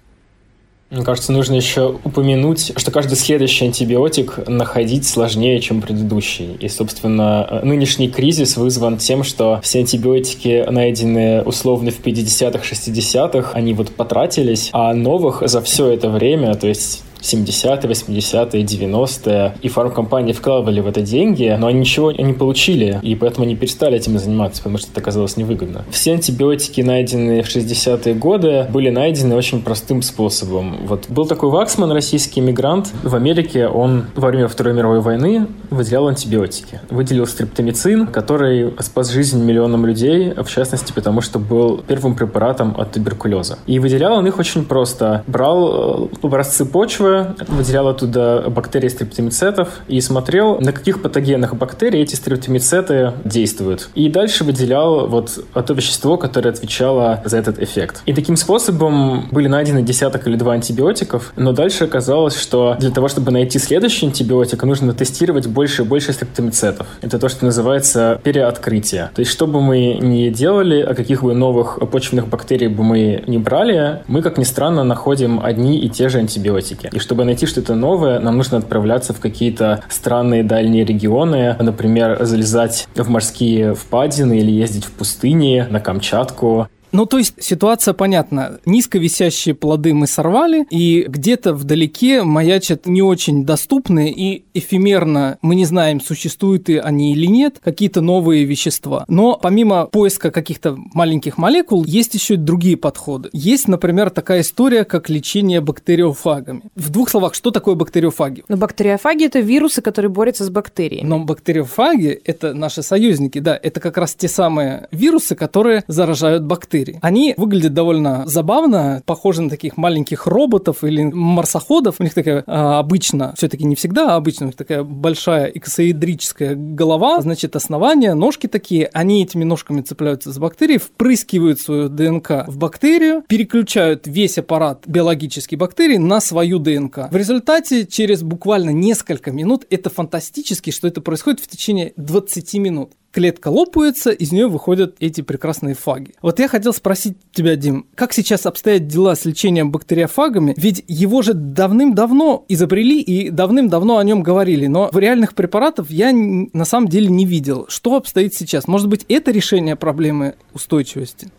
Мне 0.91 1.03
кажется, 1.03 1.31
нужно 1.31 1.55
еще 1.55 1.99
упомянуть, 2.03 2.73
что 2.77 2.91
каждый 2.91 3.15
следующий 3.15 3.65
антибиотик 3.65 4.47
находить 4.47 5.07
сложнее, 5.07 5.59
чем 5.59 5.81
предыдущий. 5.81 6.55
И, 6.59 6.67
собственно, 6.69 7.61
нынешний 7.63 8.07
кризис 8.07 8.55
вызван 8.55 8.97
тем, 8.97 9.23
что 9.23 9.59
все 9.63 9.79
антибиотики, 9.79 10.63
найденные 10.69 11.41
условно 11.41 11.89
в 11.89 11.99
50-х, 12.01 12.63
60-х, 12.63 13.51
они 13.53 13.73
вот 13.73 13.95
потратились, 13.95 14.69
а 14.73 14.93
новых 14.93 15.41
за 15.45 15.61
все 15.61 15.87
это 15.87 16.09
время, 16.09 16.53
то 16.53 16.67
есть 16.67 17.03
70-е, 17.25 17.89
80-е, 17.89 18.63
90-е. 18.63 19.55
И 19.61 19.69
фармкомпании 19.69 20.33
вкладывали 20.33 20.79
в 20.79 20.87
это 20.87 21.01
деньги, 21.01 21.55
но 21.59 21.67
они 21.67 21.79
ничего 21.79 22.11
не 22.11 22.33
получили, 22.33 22.99
и 23.01 23.15
поэтому 23.15 23.45
они 23.45 23.55
перестали 23.55 23.97
этим 23.97 24.17
заниматься, 24.19 24.61
потому 24.61 24.77
что 24.77 24.91
это 24.91 25.01
оказалось 25.01 25.37
невыгодно. 25.37 25.83
Все 25.89 26.13
антибиотики, 26.13 26.81
найденные 26.81 27.43
в 27.43 27.47
60-е 27.47 28.15
годы, 28.15 28.67
были 28.71 28.89
найдены 28.89 29.35
очень 29.35 29.61
простым 29.61 30.01
способом. 30.01 30.77
Вот 30.85 31.05
был 31.09 31.25
такой 31.25 31.49
Ваксман, 31.49 31.91
российский 31.91 32.39
иммигрант. 32.39 32.91
В 33.03 33.15
Америке 33.15 33.67
он 33.67 34.05
во 34.15 34.29
время 34.29 34.47
Второй 34.47 34.73
мировой 34.73 35.01
войны 35.01 35.47
выделял 35.69 36.07
антибиотики. 36.07 36.81
Выделил 36.89 37.25
стриптомицин, 37.25 38.07
который 38.07 38.73
спас 38.79 39.11
жизнь 39.11 39.43
миллионам 39.43 39.85
людей, 39.85 40.33
в 40.33 40.47
частности, 40.49 40.91
потому 40.93 41.21
что 41.21 41.39
был 41.39 41.83
первым 41.87 42.15
препаратом 42.15 42.75
от 42.77 42.91
туберкулеза. 42.91 43.57
И 43.65 43.79
выделял 43.79 44.13
он 44.13 44.27
их 44.27 44.39
очень 44.39 44.65
просто. 44.65 45.23
Брал 45.27 46.09
э, 46.11 46.17
образцы 46.21 46.65
почвы, 46.65 47.14
выделял 47.47 47.87
оттуда 47.87 48.45
бактерии 48.49 48.89
стрептомицетов 48.89 49.69
и 49.87 50.01
смотрел, 50.01 50.59
на 50.59 50.71
каких 50.71 51.01
патогенных 51.01 51.55
бактерий 51.55 52.01
эти 52.01 52.15
стрептомицеты 52.15 53.13
действуют. 53.23 53.89
И 53.95 54.09
дальше 54.09 54.43
выделял 54.43 55.07
вот 55.07 55.39
то 55.53 55.73
вещество, 55.73 56.17
которое 56.17 56.49
отвечало 56.49 57.21
за 57.25 57.37
этот 57.37 57.59
эффект. 57.59 58.01
И 58.05 58.13
таким 58.13 58.37
способом 58.37 59.27
были 59.31 59.47
найдены 59.47 59.81
десяток 59.81 60.27
или 60.27 60.35
два 60.35 60.53
антибиотиков, 60.53 61.33
но 61.35 61.51
дальше 61.51 61.85
оказалось, 61.85 62.39
что 62.39 62.75
для 62.79 62.91
того, 62.91 63.07
чтобы 63.07 63.31
найти 63.31 63.59
следующий 63.59 64.05
антибиотик, 64.05 64.63
нужно 64.63 64.93
тестировать 64.93 65.47
больше 65.47 65.83
и 65.83 65.85
больше 65.85 66.13
стрептомицетов. 66.13 66.87
Это 67.01 67.19
то, 67.19 67.29
что 67.29 67.45
называется 67.45 68.19
переоткрытие. 68.23 69.11
То 69.15 69.19
есть, 69.19 69.31
что 69.31 69.47
бы 69.47 69.61
мы 69.61 69.97
ни 70.01 70.29
делали, 70.29 70.81
о 70.81 70.93
каких 70.93 71.23
бы 71.23 71.33
новых 71.33 71.79
почвенных 71.91 72.27
бактерий 72.27 72.67
бы 72.67 72.83
мы 72.83 73.23
не 73.27 73.37
брали, 73.37 74.03
мы, 74.07 74.21
как 74.21 74.37
ни 74.37 74.43
странно, 74.43 74.83
находим 74.83 75.39
одни 75.43 75.79
и 75.79 75.89
те 75.89 76.09
же 76.09 76.19
антибиотики. 76.19 76.89
И 76.95 76.99
чтобы 76.99 77.25
найти 77.25 77.45
что-то 77.45 77.75
новое, 77.75 78.19
нам 78.19 78.37
нужно 78.37 78.57
отправляться 78.57 79.13
в 79.13 79.19
какие-то 79.19 79.83
странные 79.89 80.43
дальние 80.43 80.85
регионы, 80.85 81.57
например, 81.59 82.23
залезать 82.23 82.87
в 82.95 83.09
морские 83.09 83.75
впадины 83.75 84.39
или 84.39 84.49
ездить 84.49 84.85
в 84.85 84.91
пустыни, 84.91 85.67
на 85.69 85.81
Камчатку. 85.81 86.69
Ну, 86.91 87.05
то 87.05 87.17
есть 87.17 87.35
ситуация 87.41 87.93
понятна. 87.93 88.59
Низко 88.65 88.97
висящие 88.97 89.53
плоды 89.55 89.93
мы 89.93 90.07
сорвали, 90.07 90.65
и 90.69 91.05
где-то 91.07 91.53
вдалеке 91.53 92.23
маячат 92.23 92.85
не 92.85 93.01
очень 93.01 93.45
доступные 93.45 94.11
и 94.11 94.45
эфемерно, 94.53 95.37
мы 95.41 95.55
не 95.55 95.65
знаем, 95.65 95.99
существуют 95.99 96.69
ли 96.69 96.77
они 96.77 97.11
или 97.13 97.25
нет, 97.25 97.59
какие-то 97.63 98.01
новые 98.01 98.45
вещества. 98.45 99.05
Но 99.07 99.37
помимо 99.41 99.85
поиска 99.87 100.31
каких-то 100.31 100.77
маленьких 100.93 101.37
молекул, 101.37 101.83
есть 101.83 102.13
еще 102.13 102.35
и 102.35 102.37
другие 102.37 102.77
подходы. 102.77 103.29
Есть, 103.33 103.67
например, 103.67 104.09
такая 104.09 104.41
история, 104.41 104.85
как 104.85 105.09
лечение 105.09 105.61
бактериофагами. 105.61 106.61
В 106.75 106.89
двух 106.89 107.09
словах, 107.09 107.33
что 107.35 107.51
такое 107.51 107.75
бактериофаги? 107.75 108.43
Ну, 108.47 108.57
бактериофаги– 108.57 109.25
это 109.25 109.39
вирусы, 109.39 109.81
которые 109.81 110.09
борются 110.09 110.45
с 110.45 110.49
бактериями. 110.49 111.07
Но 111.07 111.19
бактериофаги– 111.19 112.21
это 112.23 112.53
наши 112.53 112.83
союзники, 112.83 113.39
да, 113.39 113.59
это 113.61 113.79
как 113.79 113.97
раз 113.97 114.15
те 114.15 114.27
самые 114.27 114.87
вирусы, 114.91 115.35
которые 115.35 115.83
заражают 115.87 116.43
бактерии 116.43 116.84
бактерий. 116.85 116.99
Они 117.01 117.33
выглядят 117.37 117.73
довольно 117.73 118.23
забавно, 118.25 119.01
похожи 119.05 119.41
на 119.41 119.49
таких 119.49 119.77
маленьких 119.77 120.27
роботов 120.27 120.83
или 120.83 121.03
марсоходов. 121.03 121.95
У 121.99 122.03
них 122.03 122.13
такая 122.13 122.43
а, 122.47 122.79
обычно, 122.79 123.33
все-таки 123.37 123.63
не 123.65 123.75
всегда, 123.75 124.13
а 124.13 124.15
обычно 124.15 124.45
у 124.45 124.47
них 124.47 124.55
такая 124.55 124.83
большая 124.83 125.47
иксоидрическая 125.47 126.55
голова, 126.55 127.21
значит, 127.21 127.55
основание, 127.55 128.13
ножки 128.13 128.47
такие. 128.47 128.89
Они 128.93 129.23
этими 129.23 129.43
ножками 129.43 129.81
цепляются 129.81 130.31
за 130.31 130.39
бактерии, 130.39 130.77
впрыскивают 130.77 131.59
свою 131.59 131.89
ДНК 131.89 132.45
в 132.47 132.57
бактерию, 132.57 133.23
переключают 133.27 134.07
весь 134.07 134.37
аппарат 134.37 134.83
биологический 134.85 135.55
бактерий 135.55 135.97
на 135.97 136.21
свою 136.21 136.59
ДНК. 136.59 137.09
В 137.11 137.15
результате 137.15 137.85
через 137.85 138.23
буквально 138.23 138.71
несколько 138.71 139.31
минут, 139.31 139.65
это 139.69 139.89
фантастически, 139.89 140.71
что 140.71 140.87
это 140.87 141.01
происходит 141.01 141.39
в 141.39 141.47
течение 141.47 141.93
20 141.97 142.53
минут 142.55 142.91
клетка 143.15 143.47
лопается, 143.47 144.11
из 144.11 144.33
нее 144.33 144.49
выходят 144.49 144.97
эти 144.99 145.21
прекрасные 145.21 145.73
фаги. 145.73 146.15
Вот 146.21 146.37
я 146.39 146.49
хотел 146.49 146.73
спросить 146.73 147.15
тебя, 147.31 147.55
Дим, 147.55 147.87
как 147.95 148.11
сейчас 148.11 148.45
обстоят 148.45 148.87
дела 148.87 149.15
с 149.15 149.23
лечением 149.23 149.71
бактериофагами? 149.71 150.53
Ведь 150.57 150.83
его 150.89 151.21
же 151.21 151.33
давным-давно 151.33 152.43
изобрели 152.49 152.99
и 152.99 153.29
давным-давно 153.29 153.99
о 153.99 154.03
нем 154.03 154.21
говорили, 154.21 154.67
но 154.67 154.89
в 154.91 154.99
реальных 154.99 155.33
препаратов 155.33 155.89
я 155.89 156.11
на 156.11 156.65
самом 156.65 156.89
деле 156.89 157.07
не 157.07 157.25
видел. 157.25 157.67
Что 157.69 157.95
обстоит 157.95 158.33
сейчас? 158.33 158.67
Может 158.67 158.89
быть, 158.89 159.05
это 159.07 159.31
решение 159.31 159.77
проблемы 159.77 160.35
устойчивости? 160.51 161.29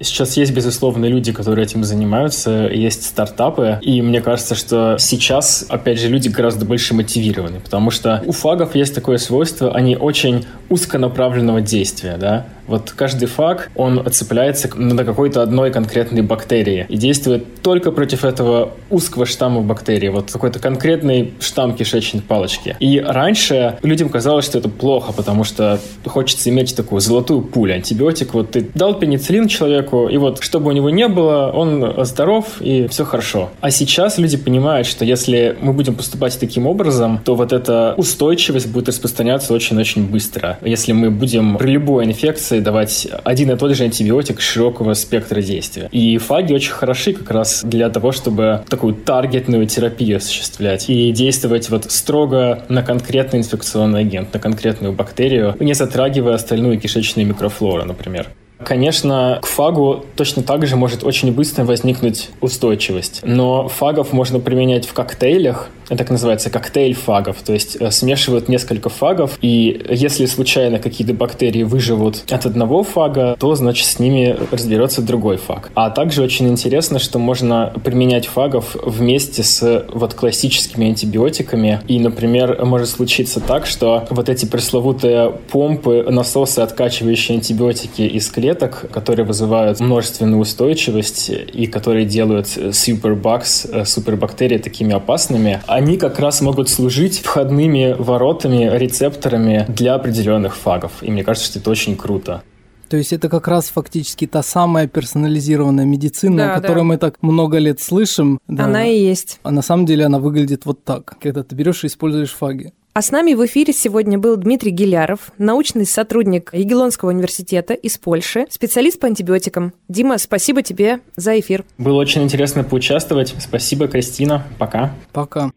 Сейчас 0.00 0.36
есть, 0.36 0.52
безусловно, 0.52 1.06
люди, 1.06 1.32
которые 1.32 1.66
этим 1.66 1.84
занимаются, 1.84 2.68
есть 2.68 3.04
стартапы, 3.04 3.78
и 3.80 4.02
мне 4.02 4.20
кажется, 4.20 4.56
что 4.56 4.96
сейчас, 4.98 5.64
опять 5.68 6.00
же, 6.00 6.08
люди 6.08 6.28
гораздо 6.28 6.64
больше 6.64 6.94
мотивированы, 6.94 7.60
потому 7.60 7.92
что 7.92 8.20
у 8.26 8.32
фагов 8.32 8.74
есть 8.74 8.94
такое 8.94 9.18
свойство, 9.18 9.72
они 9.72 9.96
очень 9.96 10.46
узконаправленного 10.68 11.60
действия, 11.60 12.16
да, 12.18 12.46
Вот 12.66 12.92
каждый 12.96 13.26
фаг, 13.26 13.70
он 13.74 13.98
отцепляется 13.98 14.70
на 14.76 15.04
какой-то 15.04 15.42
одной 15.42 15.70
конкретной 15.70 16.22
бактерии 16.22 16.86
и 16.88 16.96
действует 16.96 17.62
только 17.62 17.92
против 17.92 18.24
этого 18.24 18.72
узкого 18.90 19.26
штамма 19.26 19.60
бактерии, 19.62 20.08
вот 20.08 20.30
какой-то 20.30 20.58
конкретный 20.58 21.34
штамм 21.40 21.74
кишечной 21.74 22.22
палочки. 22.22 22.76
И 22.80 23.00
раньше 23.00 23.78
людям 23.82 24.08
казалось, 24.08 24.44
что 24.44 24.58
это 24.58 24.68
плохо, 24.68 25.12
потому 25.12 25.44
что 25.44 25.80
хочется 26.04 26.50
иметь 26.50 26.74
такую 26.76 27.00
золотую 27.00 27.42
пулю, 27.42 27.74
антибиотик. 27.74 28.34
Вот 28.34 28.52
ты 28.52 28.68
дал 28.74 28.94
пенициллин 28.94 29.48
человеку, 29.48 30.08
и 30.08 30.16
вот 30.16 30.42
чтобы 30.42 30.70
у 30.70 30.72
него 30.72 30.90
не 30.90 31.08
было, 31.08 31.50
он 31.54 32.04
здоров 32.04 32.60
и 32.60 32.86
все 32.88 33.04
хорошо. 33.04 33.50
А 33.60 33.70
сейчас 33.70 34.18
люди 34.18 34.36
понимают, 34.36 34.86
что 34.86 35.04
если 35.04 35.56
мы 35.60 35.72
будем 35.72 35.94
поступать 35.94 36.38
таким 36.38 36.66
образом, 36.66 37.20
то 37.24 37.34
вот 37.34 37.52
эта 37.52 37.94
устойчивость 37.96 38.68
будет 38.68 38.88
распространяться 38.88 39.54
очень-очень 39.54 40.06
быстро. 40.06 40.58
Если 40.62 40.92
мы 40.92 41.10
будем 41.10 41.56
при 41.56 41.72
любой 41.72 42.04
инфекции 42.04 42.53
давать 42.60 43.08
один 43.24 43.50
и 43.50 43.56
тот 43.56 43.74
же 43.74 43.84
антибиотик 43.84 44.40
широкого 44.40 44.94
спектра 44.94 45.42
действия. 45.42 45.88
И 45.92 46.18
фаги 46.18 46.52
очень 46.52 46.72
хороши 46.72 47.12
как 47.12 47.30
раз 47.30 47.62
для 47.64 47.88
того, 47.90 48.12
чтобы 48.12 48.64
такую 48.68 48.94
таргетную 48.94 49.66
терапию 49.66 50.18
осуществлять 50.18 50.88
и 50.88 51.12
действовать 51.12 51.70
вот 51.70 51.90
строго 51.90 52.64
на 52.68 52.82
конкретный 52.82 53.40
инфекционный 53.40 54.00
агент, 54.00 54.32
на 54.32 54.40
конкретную 54.40 54.92
бактерию, 54.92 55.56
не 55.60 55.74
затрагивая 55.74 56.34
остальную 56.34 56.78
кишечную 56.80 57.26
микрофлору, 57.26 57.84
например. 57.84 58.28
Конечно, 58.64 59.38
к 59.42 59.46
фагу 59.46 60.04
точно 60.16 60.42
так 60.42 60.66
же 60.66 60.76
может 60.76 61.04
очень 61.04 61.32
быстро 61.32 61.64
возникнуть 61.64 62.30
устойчивость. 62.40 63.20
Но 63.24 63.68
фагов 63.68 64.12
можно 64.12 64.40
применять 64.40 64.86
в 64.86 64.92
коктейлях, 64.92 65.70
это 65.86 65.98
так 65.98 66.10
называется 66.10 66.50
коктейль 66.50 66.94
фагов, 66.94 67.36
то 67.44 67.52
есть 67.52 67.76
э, 67.78 67.90
смешивают 67.90 68.48
несколько 68.48 68.88
фагов, 68.88 69.38
и 69.42 69.84
если 69.90 70.26
случайно 70.26 70.78
какие-то 70.78 71.12
бактерии 71.12 71.62
выживут 71.62 72.24
от 72.30 72.46
одного 72.46 72.82
фага, 72.82 73.36
то, 73.38 73.54
значит, 73.54 73.86
с 73.86 73.98
ними 73.98 74.36
разберется 74.50 75.02
другой 75.02 75.36
фаг. 75.36 75.70
А 75.74 75.90
также 75.90 76.22
очень 76.22 76.48
интересно, 76.48 76.98
что 76.98 77.18
можно 77.18 77.72
применять 77.84 78.26
фагов 78.26 78.76
вместе 78.82 79.42
с 79.42 79.84
вот 79.92 80.14
классическими 80.14 80.86
антибиотиками, 80.86 81.80
и, 81.86 81.98
например, 81.98 82.64
может 82.64 82.88
случиться 82.88 83.40
так, 83.40 83.66
что 83.66 84.06
вот 84.10 84.28
эти 84.28 84.46
пресловутые 84.46 85.32
помпы, 85.50 86.06
насосы, 86.08 86.60
откачивающие 86.60 87.36
антибиотики 87.36 88.02
из 88.02 88.28
клеток, 88.30 88.53
которые 88.54 89.26
вызывают 89.26 89.80
множественную 89.80 90.40
устойчивость 90.40 91.30
и 91.30 91.66
которые 91.66 92.06
делают 92.06 92.48
супербакс, 92.48 93.66
э, 93.66 93.84
супербактерии 93.84 94.58
такими 94.58 94.94
опасными, 94.94 95.60
они 95.66 95.96
как 95.96 96.18
раз 96.18 96.40
могут 96.40 96.68
служить 96.68 97.20
входными 97.20 97.94
воротами, 97.98 98.70
рецепторами 98.76 99.66
для 99.68 99.94
определенных 99.94 100.56
фагов. 100.56 100.92
И 101.02 101.10
мне 101.10 101.24
кажется, 101.24 101.50
что 101.50 101.58
это 101.58 101.70
очень 101.70 101.96
круто. 101.96 102.42
То 102.88 102.98
есть 102.98 103.12
это 103.12 103.28
как 103.28 103.48
раз 103.48 103.70
фактически 103.70 104.26
та 104.26 104.42
самая 104.42 104.86
персонализированная 104.86 105.84
медицина, 105.84 106.36
да, 106.36 106.54
о 106.54 106.60
которой 106.60 106.78
да. 106.78 106.84
мы 106.84 106.96
так 106.98 107.22
много 107.22 107.58
лет 107.58 107.80
слышим. 107.80 108.38
Да. 108.46 108.66
Она 108.66 108.86
и 108.86 108.98
есть. 108.98 109.40
А 109.42 109.50
на 109.50 109.62
самом 109.62 109.86
деле 109.86 110.04
она 110.04 110.18
выглядит 110.18 110.66
вот 110.66 110.84
так, 110.84 111.16
когда 111.20 111.42
ты 111.42 111.54
берешь 111.54 111.84
и 111.84 111.88
используешь 111.88 112.32
фаги. 112.32 112.72
А 112.96 113.02
с 113.02 113.10
нами 113.10 113.34
в 113.34 113.44
эфире 113.44 113.72
сегодня 113.72 114.20
был 114.20 114.36
Дмитрий 114.36 114.70
Гиляров, 114.70 115.32
научный 115.36 115.84
сотрудник 115.84 116.54
Егелонского 116.54 117.08
университета 117.08 117.74
из 117.74 117.98
Польши, 117.98 118.46
специалист 118.50 119.00
по 119.00 119.08
антибиотикам. 119.08 119.72
Дима, 119.88 120.16
спасибо 120.16 120.62
тебе 120.62 121.00
за 121.16 121.40
эфир. 121.40 121.64
Было 121.76 121.96
очень 121.96 122.22
интересно 122.22 122.62
поучаствовать. 122.62 123.34
Спасибо, 123.40 123.88
Кристина. 123.88 124.46
Пока. 124.60 124.94
Пока. 125.12 125.50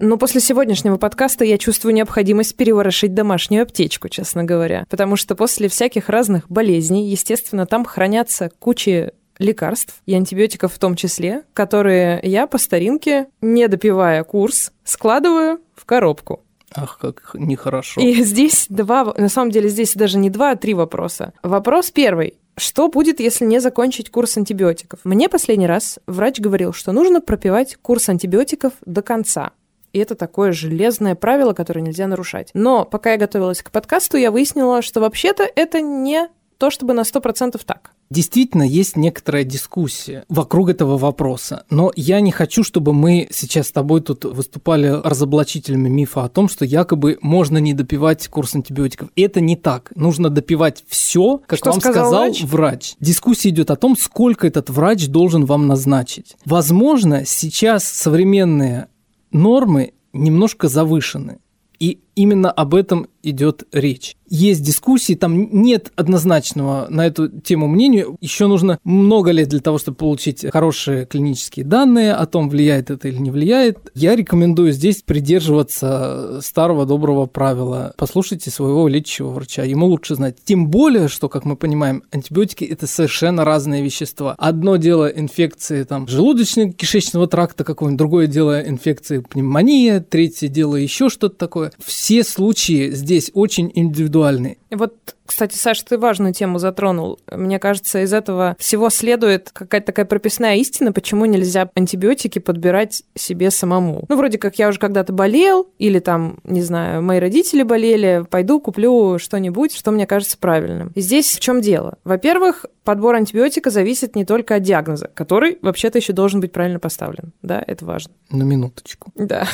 Но 0.00 0.16
после 0.18 0.40
сегодняшнего 0.40 0.96
подкаста 0.96 1.44
я 1.44 1.56
чувствую 1.56 1.94
необходимость 1.94 2.56
переворошить 2.56 3.14
домашнюю 3.14 3.62
аптечку, 3.62 4.08
честно 4.08 4.42
говоря. 4.42 4.86
Потому 4.90 5.14
что 5.14 5.36
после 5.36 5.68
всяких 5.68 6.08
разных 6.08 6.50
болезней, 6.50 7.08
естественно, 7.08 7.64
там 7.64 7.84
хранятся 7.84 8.50
кучи 8.58 9.12
лекарств 9.38 10.02
и 10.06 10.14
антибиотиков 10.14 10.72
в 10.72 10.78
том 10.78 10.96
числе, 10.96 11.42
которые 11.52 12.20
я 12.22 12.46
по 12.46 12.58
старинке, 12.58 13.28
не 13.40 13.68
допивая 13.68 14.24
курс, 14.24 14.72
складываю 14.84 15.60
в 15.74 15.84
коробку. 15.84 16.40
Ах, 16.74 16.98
как 16.98 17.30
нехорошо. 17.34 18.00
И 18.00 18.22
здесь 18.22 18.66
два, 18.68 19.14
на 19.16 19.28
самом 19.28 19.50
деле 19.50 19.68
здесь 19.68 19.94
даже 19.94 20.18
не 20.18 20.28
два, 20.28 20.52
а 20.52 20.56
три 20.56 20.74
вопроса. 20.74 21.32
Вопрос 21.42 21.90
первый. 21.90 22.34
Что 22.56 22.88
будет, 22.88 23.20
если 23.20 23.44
не 23.44 23.60
закончить 23.60 24.10
курс 24.10 24.36
антибиотиков? 24.36 25.00
Мне 25.04 25.28
последний 25.28 25.66
раз 25.66 25.98
врач 26.06 26.38
говорил, 26.40 26.72
что 26.72 26.92
нужно 26.92 27.20
пропивать 27.20 27.76
курс 27.76 28.08
антибиотиков 28.08 28.72
до 28.84 29.02
конца. 29.02 29.52
И 29.92 29.98
это 29.98 30.16
такое 30.16 30.52
железное 30.52 31.14
правило, 31.14 31.52
которое 31.52 31.80
нельзя 31.80 32.08
нарушать. 32.08 32.50
Но 32.54 32.84
пока 32.84 33.12
я 33.12 33.16
готовилась 33.16 33.62
к 33.62 33.70
подкасту, 33.70 34.16
я 34.16 34.32
выяснила, 34.32 34.82
что 34.82 35.00
вообще-то 35.00 35.48
это 35.54 35.80
не 35.80 36.28
то 36.58 36.70
чтобы 36.70 36.94
на 36.94 37.00
100% 37.00 37.60
так. 37.64 37.90
Действительно, 38.10 38.62
есть 38.62 38.96
некоторая 38.96 39.44
дискуссия 39.44 40.24
вокруг 40.28 40.68
этого 40.68 40.98
вопроса. 40.98 41.64
Но 41.70 41.90
я 41.96 42.20
не 42.20 42.30
хочу, 42.30 42.62
чтобы 42.62 42.92
мы 42.92 43.28
сейчас 43.30 43.68
с 43.68 43.72
тобой 43.72 44.02
тут 44.02 44.24
выступали 44.24 44.88
разоблачителями 44.88 45.88
мифа 45.88 46.24
о 46.24 46.28
том, 46.28 46.48
что 46.48 46.64
якобы 46.64 47.18
можно 47.22 47.58
не 47.58 47.72
допивать 47.72 48.28
курс 48.28 48.54
антибиотиков. 48.54 49.08
Это 49.16 49.40
не 49.40 49.56
так. 49.56 49.90
Нужно 49.96 50.30
допивать 50.30 50.84
все, 50.86 51.40
как 51.46 51.58
что 51.58 51.70
вам 51.70 51.80
сказал, 51.80 52.04
сказал 52.04 52.24
врач? 52.24 52.42
врач. 52.44 52.94
Дискуссия 53.00 53.48
идет 53.48 53.70
о 53.70 53.76
том, 53.76 53.96
сколько 53.96 54.46
этот 54.46 54.70
врач 54.70 55.08
должен 55.08 55.46
вам 55.46 55.66
назначить. 55.66 56.36
Возможно, 56.44 57.24
сейчас 57.24 57.84
современные 57.84 58.88
нормы 59.32 59.92
немножко 60.12 60.68
завышены. 60.68 61.38
И 61.80 62.00
именно 62.14 62.50
об 62.50 62.74
этом 62.74 63.08
идет 63.22 63.64
речь. 63.72 64.16
Есть 64.28 64.62
дискуссии, 64.62 65.14
там 65.14 65.62
нет 65.62 65.92
однозначного 65.96 66.86
на 66.88 67.06
эту 67.06 67.28
тему 67.28 67.68
мнения. 67.68 68.06
Еще 68.20 68.46
нужно 68.46 68.78
много 68.84 69.30
лет 69.30 69.48
для 69.48 69.60
того, 69.60 69.78
чтобы 69.78 69.96
получить 69.96 70.44
хорошие 70.50 71.06
клинические 71.06 71.64
данные 71.64 72.14
о 72.14 72.26
том, 72.26 72.48
влияет 72.48 72.90
это 72.90 73.08
или 73.08 73.18
не 73.18 73.30
влияет. 73.30 73.78
Я 73.94 74.16
рекомендую 74.16 74.72
здесь 74.72 75.02
придерживаться 75.02 76.40
старого 76.42 76.84
доброго 76.84 77.26
правила. 77.26 77.94
Послушайте 77.96 78.50
своего 78.50 78.88
лечащего 78.88 79.28
врача, 79.28 79.62
ему 79.62 79.86
лучше 79.86 80.14
знать. 80.14 80.36
Тем 80.44 80.68
более, 80.68 81.08
что, 81.08 81.28
как 81.28 81.44
мы 81.44 81.56
понимаем, 81.56 82.02
антибиотики– 82.10 82.64
это 82.70 82.86
совершенно 82.86 83.44
разные 83.44 83.82
вещества. 83.82 84.34
Одно 84.38 84.76
дело 84.76 85.06
инфекции 85.06 85.84
там, 85.84 86.06
желудочно-кишечного 86.06 87.26
тракта 87.26 87.64
какого-нибудь, 87.64 87.98
другое 87.98 88.26
дело 88.26 88.60
инфекции 88.60 89.18
пневмония, 89.18 90.00
третье 90.00 90.48
дело 90.48 90.76
еще 90.76 91.08
что-то 91.08 91.36
такое. 91.36 91.72
Все 91.78 92.03
случаи 92.22 92.90
здесь 92.90 93.30
очень 93.34 93.70
индивидуальны. 93.74 94.58
Вот 94.70 95.13
кстати, 95.26 95.56
Саш, 95.56 95.80
ты 95.82 95.98
важную 95.98 96.34
тему 96.34 96.58
затронул. 96.58 97.18
Мне 97.30 97.58
кажется, 97.58 98.02
из 98.02 98.12
этого 98.12 98.56
всего 98.58 98.90
следует 98.90 99.50
какая-то 99.52 99.86
такая 99.86 100.04
прописная 100.04 100.56
истина, 100.56 100.92
почему 100.92 101.24
нельзя 101.24 101.70
антибиотики 101.74 102.38
подбирать 102.38 103.02
себе 103.14 103.50
самому. 103.50 104.04
Ну, 104.08 104.16
вроде 104.16 104.38
как 104.38 104.58
я 104.58 104.68
уже 104.68 104.78
когда-то 104.78 105.12
болел, 105.12 105.68
или 105.78 105.98
там, 105.98 106.38
не 106.44 106.62
знаю, 106.62 107.02
мои 107.02 107.18
родители 107.18 107.62
болели, 107.62 108.24
пойду 108.28 108.60
куплю 108.60 109.18
что-нибудь, 109.18 109.74
что 109.74 109.90
мне 109.90 110.06
кажется 110.06 110.36
правильным. 110.36 110.92
И 110.94 111.00
здесь 111.00 111.34
в 111.36 111.40
чем 111.40 111.60
дело? 111.60 111.96
Во-первых, 112.04 112.66
подбор 112.84 113.14
антибиотика 113.14 113.70
зависит 113.70 114.14
не 114.14 114.24
только 114.24 114.56
от 114.56 114.62
диагноза, 114.62 115.10
который 115.14 115.58
вообще-то 115.62 115.98
еще 115.98 116.12
должен 116.12 116.40
быть 116.40 116.52
правильно 116.52 116.78
поставлен. 116.78 117.32
Да, 117.42 117.62
это 117.66 117.84
важно. 117.84 118.12
На 118.30 118.42
минуточку. 118.42 119.10
Да. 119.14 119.46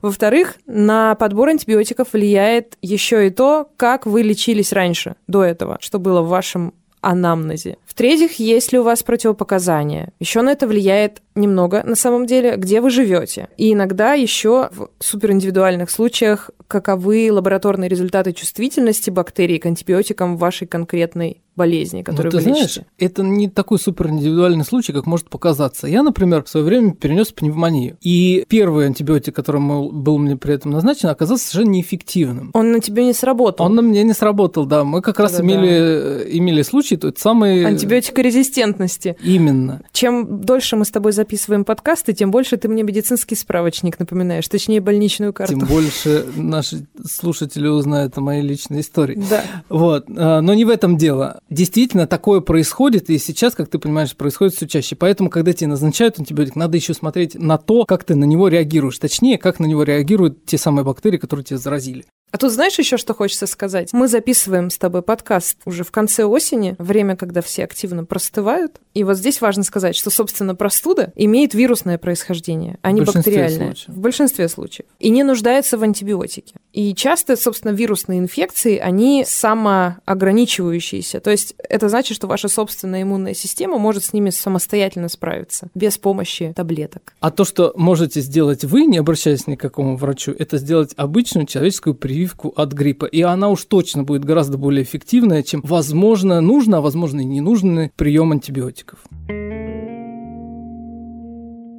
Во-вторых, 0.00 0.56
на 0.66 1.14
подбор 1.16 1.50
антибиотиков 1.50 2.12
влияет 2.12 2.78
еще 2.80 3.26
и 3.26 3.30
то, 3.30 3.68
как 3.76 4.06
вы 4.06 4.22
лечились 4.22 4.72
раньше 4.72 5.01
раньше, 5.06 5.16
до 5.26 5.42
этого, 5.42 5.78
что 5.80 5.98
было 5.98 6.22
в 6.22 6.28
вашем 6.28 6.74
анамнезе. 7.00 7.76
В-третьих, 7.92 8.38
есть 8.38 8.72
ли 8.72 8.78
у 8.78 8.84
вас 8.84 9.02
противопоказания. 9.02 10.14
Еще 10.18 10.40
на 10.40 10.52
это 10.52 10.66
влияет 10.66 11.20
немного, 11.34 11.82
на 11.84 11.94
самом 11.94 12.24
деле, 12.24 12.56
где 12.56 12.80
вы 12.80 12.88
живете. 12.88 13.48
И 13.58 13.74
иногда 13.74 14.14
еще 14.14 14.70
в 14.72 14.88
супериндивидуальных 14.98 15.90
случаях, 15.90 16.50
каковы 16.68 17.30
лабораторные 17.30 17.90
результаты 17.90 18.32
чувствительности 18.32 19.10
бактерий 19.10 19.58
к 19.58 19.66
антибиотикам 19.66 20.36
в 20.36 20.38
вашей 20.38 20.66
конкретной 20.66 21.42
болезни, 21.54 21.98
ну, 21.98 22.04
которую 22.04 22.24
Но 22.26 22.30
ты 22.30 22.36
вы 22.36 22.42
знаешь, 22.42 22.62
лечите. 22.62 22.86
это 22.98 23.22
не 23.22 23.48
такой 23.48 23.78
супер 23.78 24.08
индивидуальный 24.08 24.64
случай, 24.64 24.92
как 24.92 25.06
может 25.06 25.28
показаться. 25.28 25.86
Я, 25.86 26.02
например, 26.02 26.44
в 26.44 26.48
свое 26.48 26.64
время 26.64 26.92
перенес 26.92 27.30
пневмонию. 27.32 27.98
И 28.00 28.46
первый 28.48 28.86
антибиотик, 28.86 29.34
который 29.34 29.60
был 29.60 30.18
мне 30.18 30.36
при 30.36 30.54
этом 30.54 30.70
назначен, 30.70 31.10
оказался 31.10 31.46
совершенно 31.46 31.74
неэффективным. 31.74 32.50
Он 32.54 32.72
на 32.72 32.80
тебе 32.80 33.04
не 33.04 33.12
сработал. 33.12 33.66
Он 33.66 33.74
на 33.74 33.82
мне 33.82 34.02
не 34.02 34.14
сработал, 34.14 34.64
да. 34.64 34.84
Мы 34.84 35.02
как 35.02 35.18
раз 35.18 35.40
имели, 35.40 36.24
э, 36.24 36.28
имели 36.30 36.62
случай, 36.62 36.96
тот 36.96 37.18
самый... 37.18 37.64
Антибиотикорезистентности. 37.82 39.16
Именно. 39.22 39.82
Чем 39.92 40.40
дольше 40.40 40.76
мы 40.76 40.84
с 40.84 40.90
тобой 40.90 41.12
записываем 41.12 41.64
подкасты, 41.64 42.12
тем 42.12 42.30
больше 42.30 42.56
ты 42.56 42.68
мне 42.68 42.82
медицинский 42.82 43.34
справочник 43.34 43.98
напоминаешь, 43.98 44.46
точнее, 44.48 44.80
больничную 44.80 45.32
карту. 45.32 45.58
Тем 45.58 45.68
больше 45.68 46.26
наши 46.36 46.86
слушатели 47.04 47.66
узнают 47.68 48.16
о 48.18 48.20
моей 48.20 48.42
личной 48.42 48.80
истории. 48.80 49.22
Да. 49.30 49.44
Вот. 49.68 50.06
А, 50.08 50.40
но 50.40 50.54
не 50.54 50.64
в 50.64 50.70
этом 50.70 50.96
дело 50.96 51.40
действительно 51.50 52.06
такое 52.06 52.40
происходит, 52.40 53.10
и 53.10 53.18
сейчас, 53.18 53.54
как 53.54 53.68
ты 53.68 53.78
понимаешь, 53.78 54.16
происходит 54.16 54.54
все 54.54 54.66
чаще. 54.66 54.96
Поэтому, 54.96 55.30
когда 55.30 55.52
тебе 55.52 55.68
назначают 55.68 56.18
антибиотик, 56.18 56.56
надо 56.56 56.76
еще 56.76 56.94
смотреть 56.94 57.34
на 57.34 57.58
то, 57.58 57.84
как 57.84 58.04
ты 58.04 58.14
на 58.14 58.24
него 58.24 58.48
реагируешь. 58.48 58.98
Точнее, 58.98 59.38
как 59.38 59.60
на 59.60 59.66
него 59.66 59.82
реагируют 59.82 60.44
те 60.46 60.58
самые 60.58 60.84
бактерии, 60.84 61.18
которые 61.18 61.44
тебя 61.44 61.58
заразили. 61.58 62.04
А 62.32 62.38
тут 62.38 62.50
знаешь 62.50 62.78
еще, 62.78 62.96
что 62.96 63.12
хочется 63.12 63.46
сказать? 63.46 63.92
Мы 63.92 64.08
записываем 64.08 64.70
с 64.70 64.78
тобой 64.78 65.02
подкаст 65.02 65.58
уже 65.66 65.84
в 65.84 65.90
конце 65.90 66.24
осени, 66.24 66.74
время, 66.78 67.14
когда 67.14 67.42
все 67.42 67.64
активно 67.64 68.06
простывают. 68.06 68.80
И 68.94 69.04
вот 69.04 69.18
здесь 69.18 69.42
важно 69.42 69.64
сказать, 69.64 69.94
что, 69.94 70.08
собственно, 70.08 70.54
простуда 70.54 71.12
имеет 71.14 71.52
вирусное 71.52 71.98
происхождение, 71.98 72.78
а 72.80 72.90
не 72.90 73.02
бактериальное. 73.02 73.74
Случаев. 73.74 73.88
В 73.88 73.98
большинстве 73.98 74.48
случаев. 74.48 74.86
И 74.98 75.10
не 75.10 75.24
нуждается 75.24 75.76
в 75.76 75.82
антибиотике. 75.82 76.54
И 76.72 76.94
часто, 76.94 77.36
собственно, 77.36 77.72
вирусные 77.72 78.18
инфекции, 78.18 78.78
они 78.78 79.26
самоограничивающиеся. 79.28 81.20
То 81.20 81.30
есть 81.30 81.54
это 81.58 81.90
значит, 81.90 82.16
что 82.16 82.26
ваша 82.26 82.48
собственная 82.48 83.02
иммунная 83.02 83.34
система 83.34 83.76
может 83.76 84.06
с 84.06 84.14
ними 84.14 84.30
самостоятельно 84.30 85.10
справиться, 85.10 85.68
без 85.74 85.98
помощи 85.98 86.54
таблеток. 86.56 87.12
А 87.20 87.30
то, 87.30 87.44
что 87.44 87.74
можете 87.76 88.22
сделать 88.22 88.64
вы, 88.64 88.86
не 88.86 88.96
обращаясь 88.96 89.46
ни 89.46 89.56
к 89.56 89.60
какому 89.60 89.96
врачу, 89.96 90.34
это 90.38 90.56
сделать 90.56 90.94
обычную 90.96 91.46
человеческую 91.46 91.94
прививку 91.94 92.21
от 92.56 92.72
гриппа. 92.72 93.06
И 93.06 93.22
она 93.22 93.48
уж 93.48 93.64
точно 93.64 94.04
будет 94.04 94.24
гораздо 94.24 94.58
более 94.58 94.82
эффективная, 94.82 95.42
чем, 95.42 95.60
возможно, 95.64 96.40
нужно, 96.40 96.78
а 96.78 96.80
возможно 96.80 97.20
и 97.20 97.24
не 97.24 97.40
нужный 97.40 97.90
прием 97.96 98.32
антибиотиков. 98.32 98.98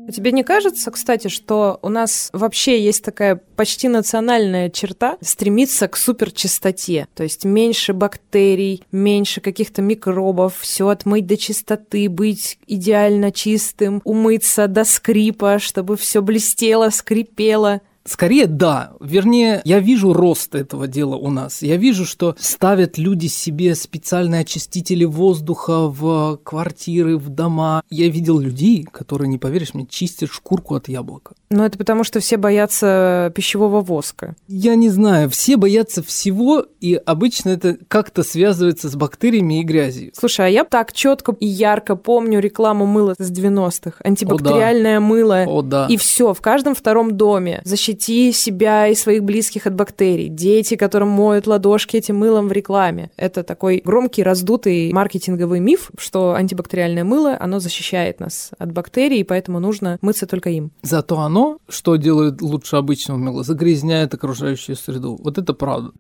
А 0.06 0.12
тебе 0.12 0.32
не 0.32 0.44
кажется, 0.44 0.92
кстати, 0.92 1.30
что 1.30 1.80
у 1.82 1.90
нас 1.90 2.30
вообще 2.34 2.84
есть 2.84 3.04
такая 3.04 3.40
почти 3.56 3.88
национальная 3.88 4.70
черта 4.70 5.18
стремиться 5.22 5.88
к 5.88 5.96
суперчистоте? 5.96 7.08
То 7.16 7.24
есть 7.24 7.46
меньше 7.46 7.94
бактерий, 7.94 8.84
меньше 8.92 9.40
каких-то 9.40 9.82
микробов, 9.82 10.58
все 10.60 10.90
отмыть 10.90 11.26
до 11.26 11.38
чистоты, 11.38 12.10
быть 12.10 12.60
идеально 12.68 13.32
чистым, 13.32 14.02
умыться 14.04 14.68
до 14.68 14.84
скрипа, 14.84 15.60
чтобы 15.60 15.96
все 15.96 16.22
блестело, 16.22 16.90
скрипело. 16.90 17.82
Скорее, 18.06 18.48
да. 18.48 18.94
Вернее, 19.00 19.62
я 19.64 19.80
вижу 19.80 20.12
рост 20.14 20.56
этого 20.56 20.88
дела 20.88 21.16
у 21.16 21.30
нас. 21.30 21.62
Я 21.62 21.78
вижу, 21.78 22.06
что 22.06 22.36
ставят 22.38 22.98
люди 22.98 23.28
себе 23.28 23.76
специальные 23.76 24.42
очистители 24.42 25.06
воздуха 25.06 25.88
в 25.88 26.40
квартиры, 26.44 27.18
в 27.18 27.30
дома. 27.30 27.82
Я 27.90 28.10
видел 28.10 28.40
людей, 28.40 28.84
которые, 28.84 29.30
не 29.30 29.38
поверишь 29.38 29.74
мне, 29.74 29.86
чистят 29.86 30.30
шкурку 30.32 30.76
от 30.76 30.90
яблока. 30.90 31.34
Но 31.50 31.66
это 31.66 31.78
потому, 31.78 32.04
что 32.04 32.20
все 32.20 32.36
боятся 32.36 33.32
пищевого 33.36 33.82
воска. 33.82 34.36
Я 34.48 34.76
не 34.76 34.90
знаю. 34.90 35.30
Все 35.30 35.56
боятся 35.56 36.04
всего, 36.04 36.66
и 36.82 36.96
обычно 36.96 37.50
это 37.50 37.78
как-то 37.88 38.24
связывается 38.24 38.90
с 38.90 38.96
бактериями 38.96 39.62
и 39.62 39.64
грязью. 39.64 40.12
Слушай, 40.14 40.48
а 40.48 40.50
я 40.50 40.66
так 40.66 40.92
четко 40.92 41.36
и 41.40 41.46
ярко 41.46 41.96
помню 41.96 42.40
рекламу 42.40 42.86
мыла 42.86 43.16
с 43.18 43.32
90-х. 43.32 44.00
Антибактериальное 44.04 44.98
О, 44.98 45.00
да. 45.00 45.06
мыло. 45.06 45.44
О, 45.48 45.62
да. 45.62 45.88
И 45.90 45.96
все 45.96 46.34
в 46.34 46.42
каждом 46.42 46.76
втором 46.76 47.16
доме. 47.16 47.62
Защищение 47.64 47.93
защити 47.94 48.34
себя 48.34 48.88
и 48.88 48.96
своих 48.96 49.24
близких 49.24 49.68
от 49.68 49.76
бактерий. 49.76 50.30
Дети, 50.30 50.76
которым 50.76 51.10
моют 51.10 51.48
ладошки 51.48 51.98
этим 51.98 52.18
мылом 52.18 52.48
в 52.48 52.52
рекламе. 52.52 53.10
Это 53.18 53.44
такой 53.44 53.82
громкий, 53.86 54.24
раздутый 54.24 54.92
маркетинговый 54.92 55.60
миф, 55.60 55.92
что 55.98 56.34
антибактериальное 56.34 57.04
мыло, 57.04 57.38
оно 57.40 57.60
защищает 57.60 58.20
нас 58.20 58.52
от 58.58 58.72
бактерий, 58.72 59.20
и 59.20 59.24
поэтому 59.24 59.60
нужно 59.60 59.98
мыться 60.02 60.26
только 60.26 60.50
им. 60.50 60.72
Зато 60.82 61.20
оно, 61.20 61.58
что 61.70 61.96
делает 61.96 62.42
лучше 62.42 62.78
обычного 62.78 63.18
мыла, 63.18 63.44
загрязняет 63.44 64.14
окружающую 64.14 64.76
среду. 64.76 65.20
Вот 65.24 65.38
это 65.38 65.54
правда. 65.54 65.92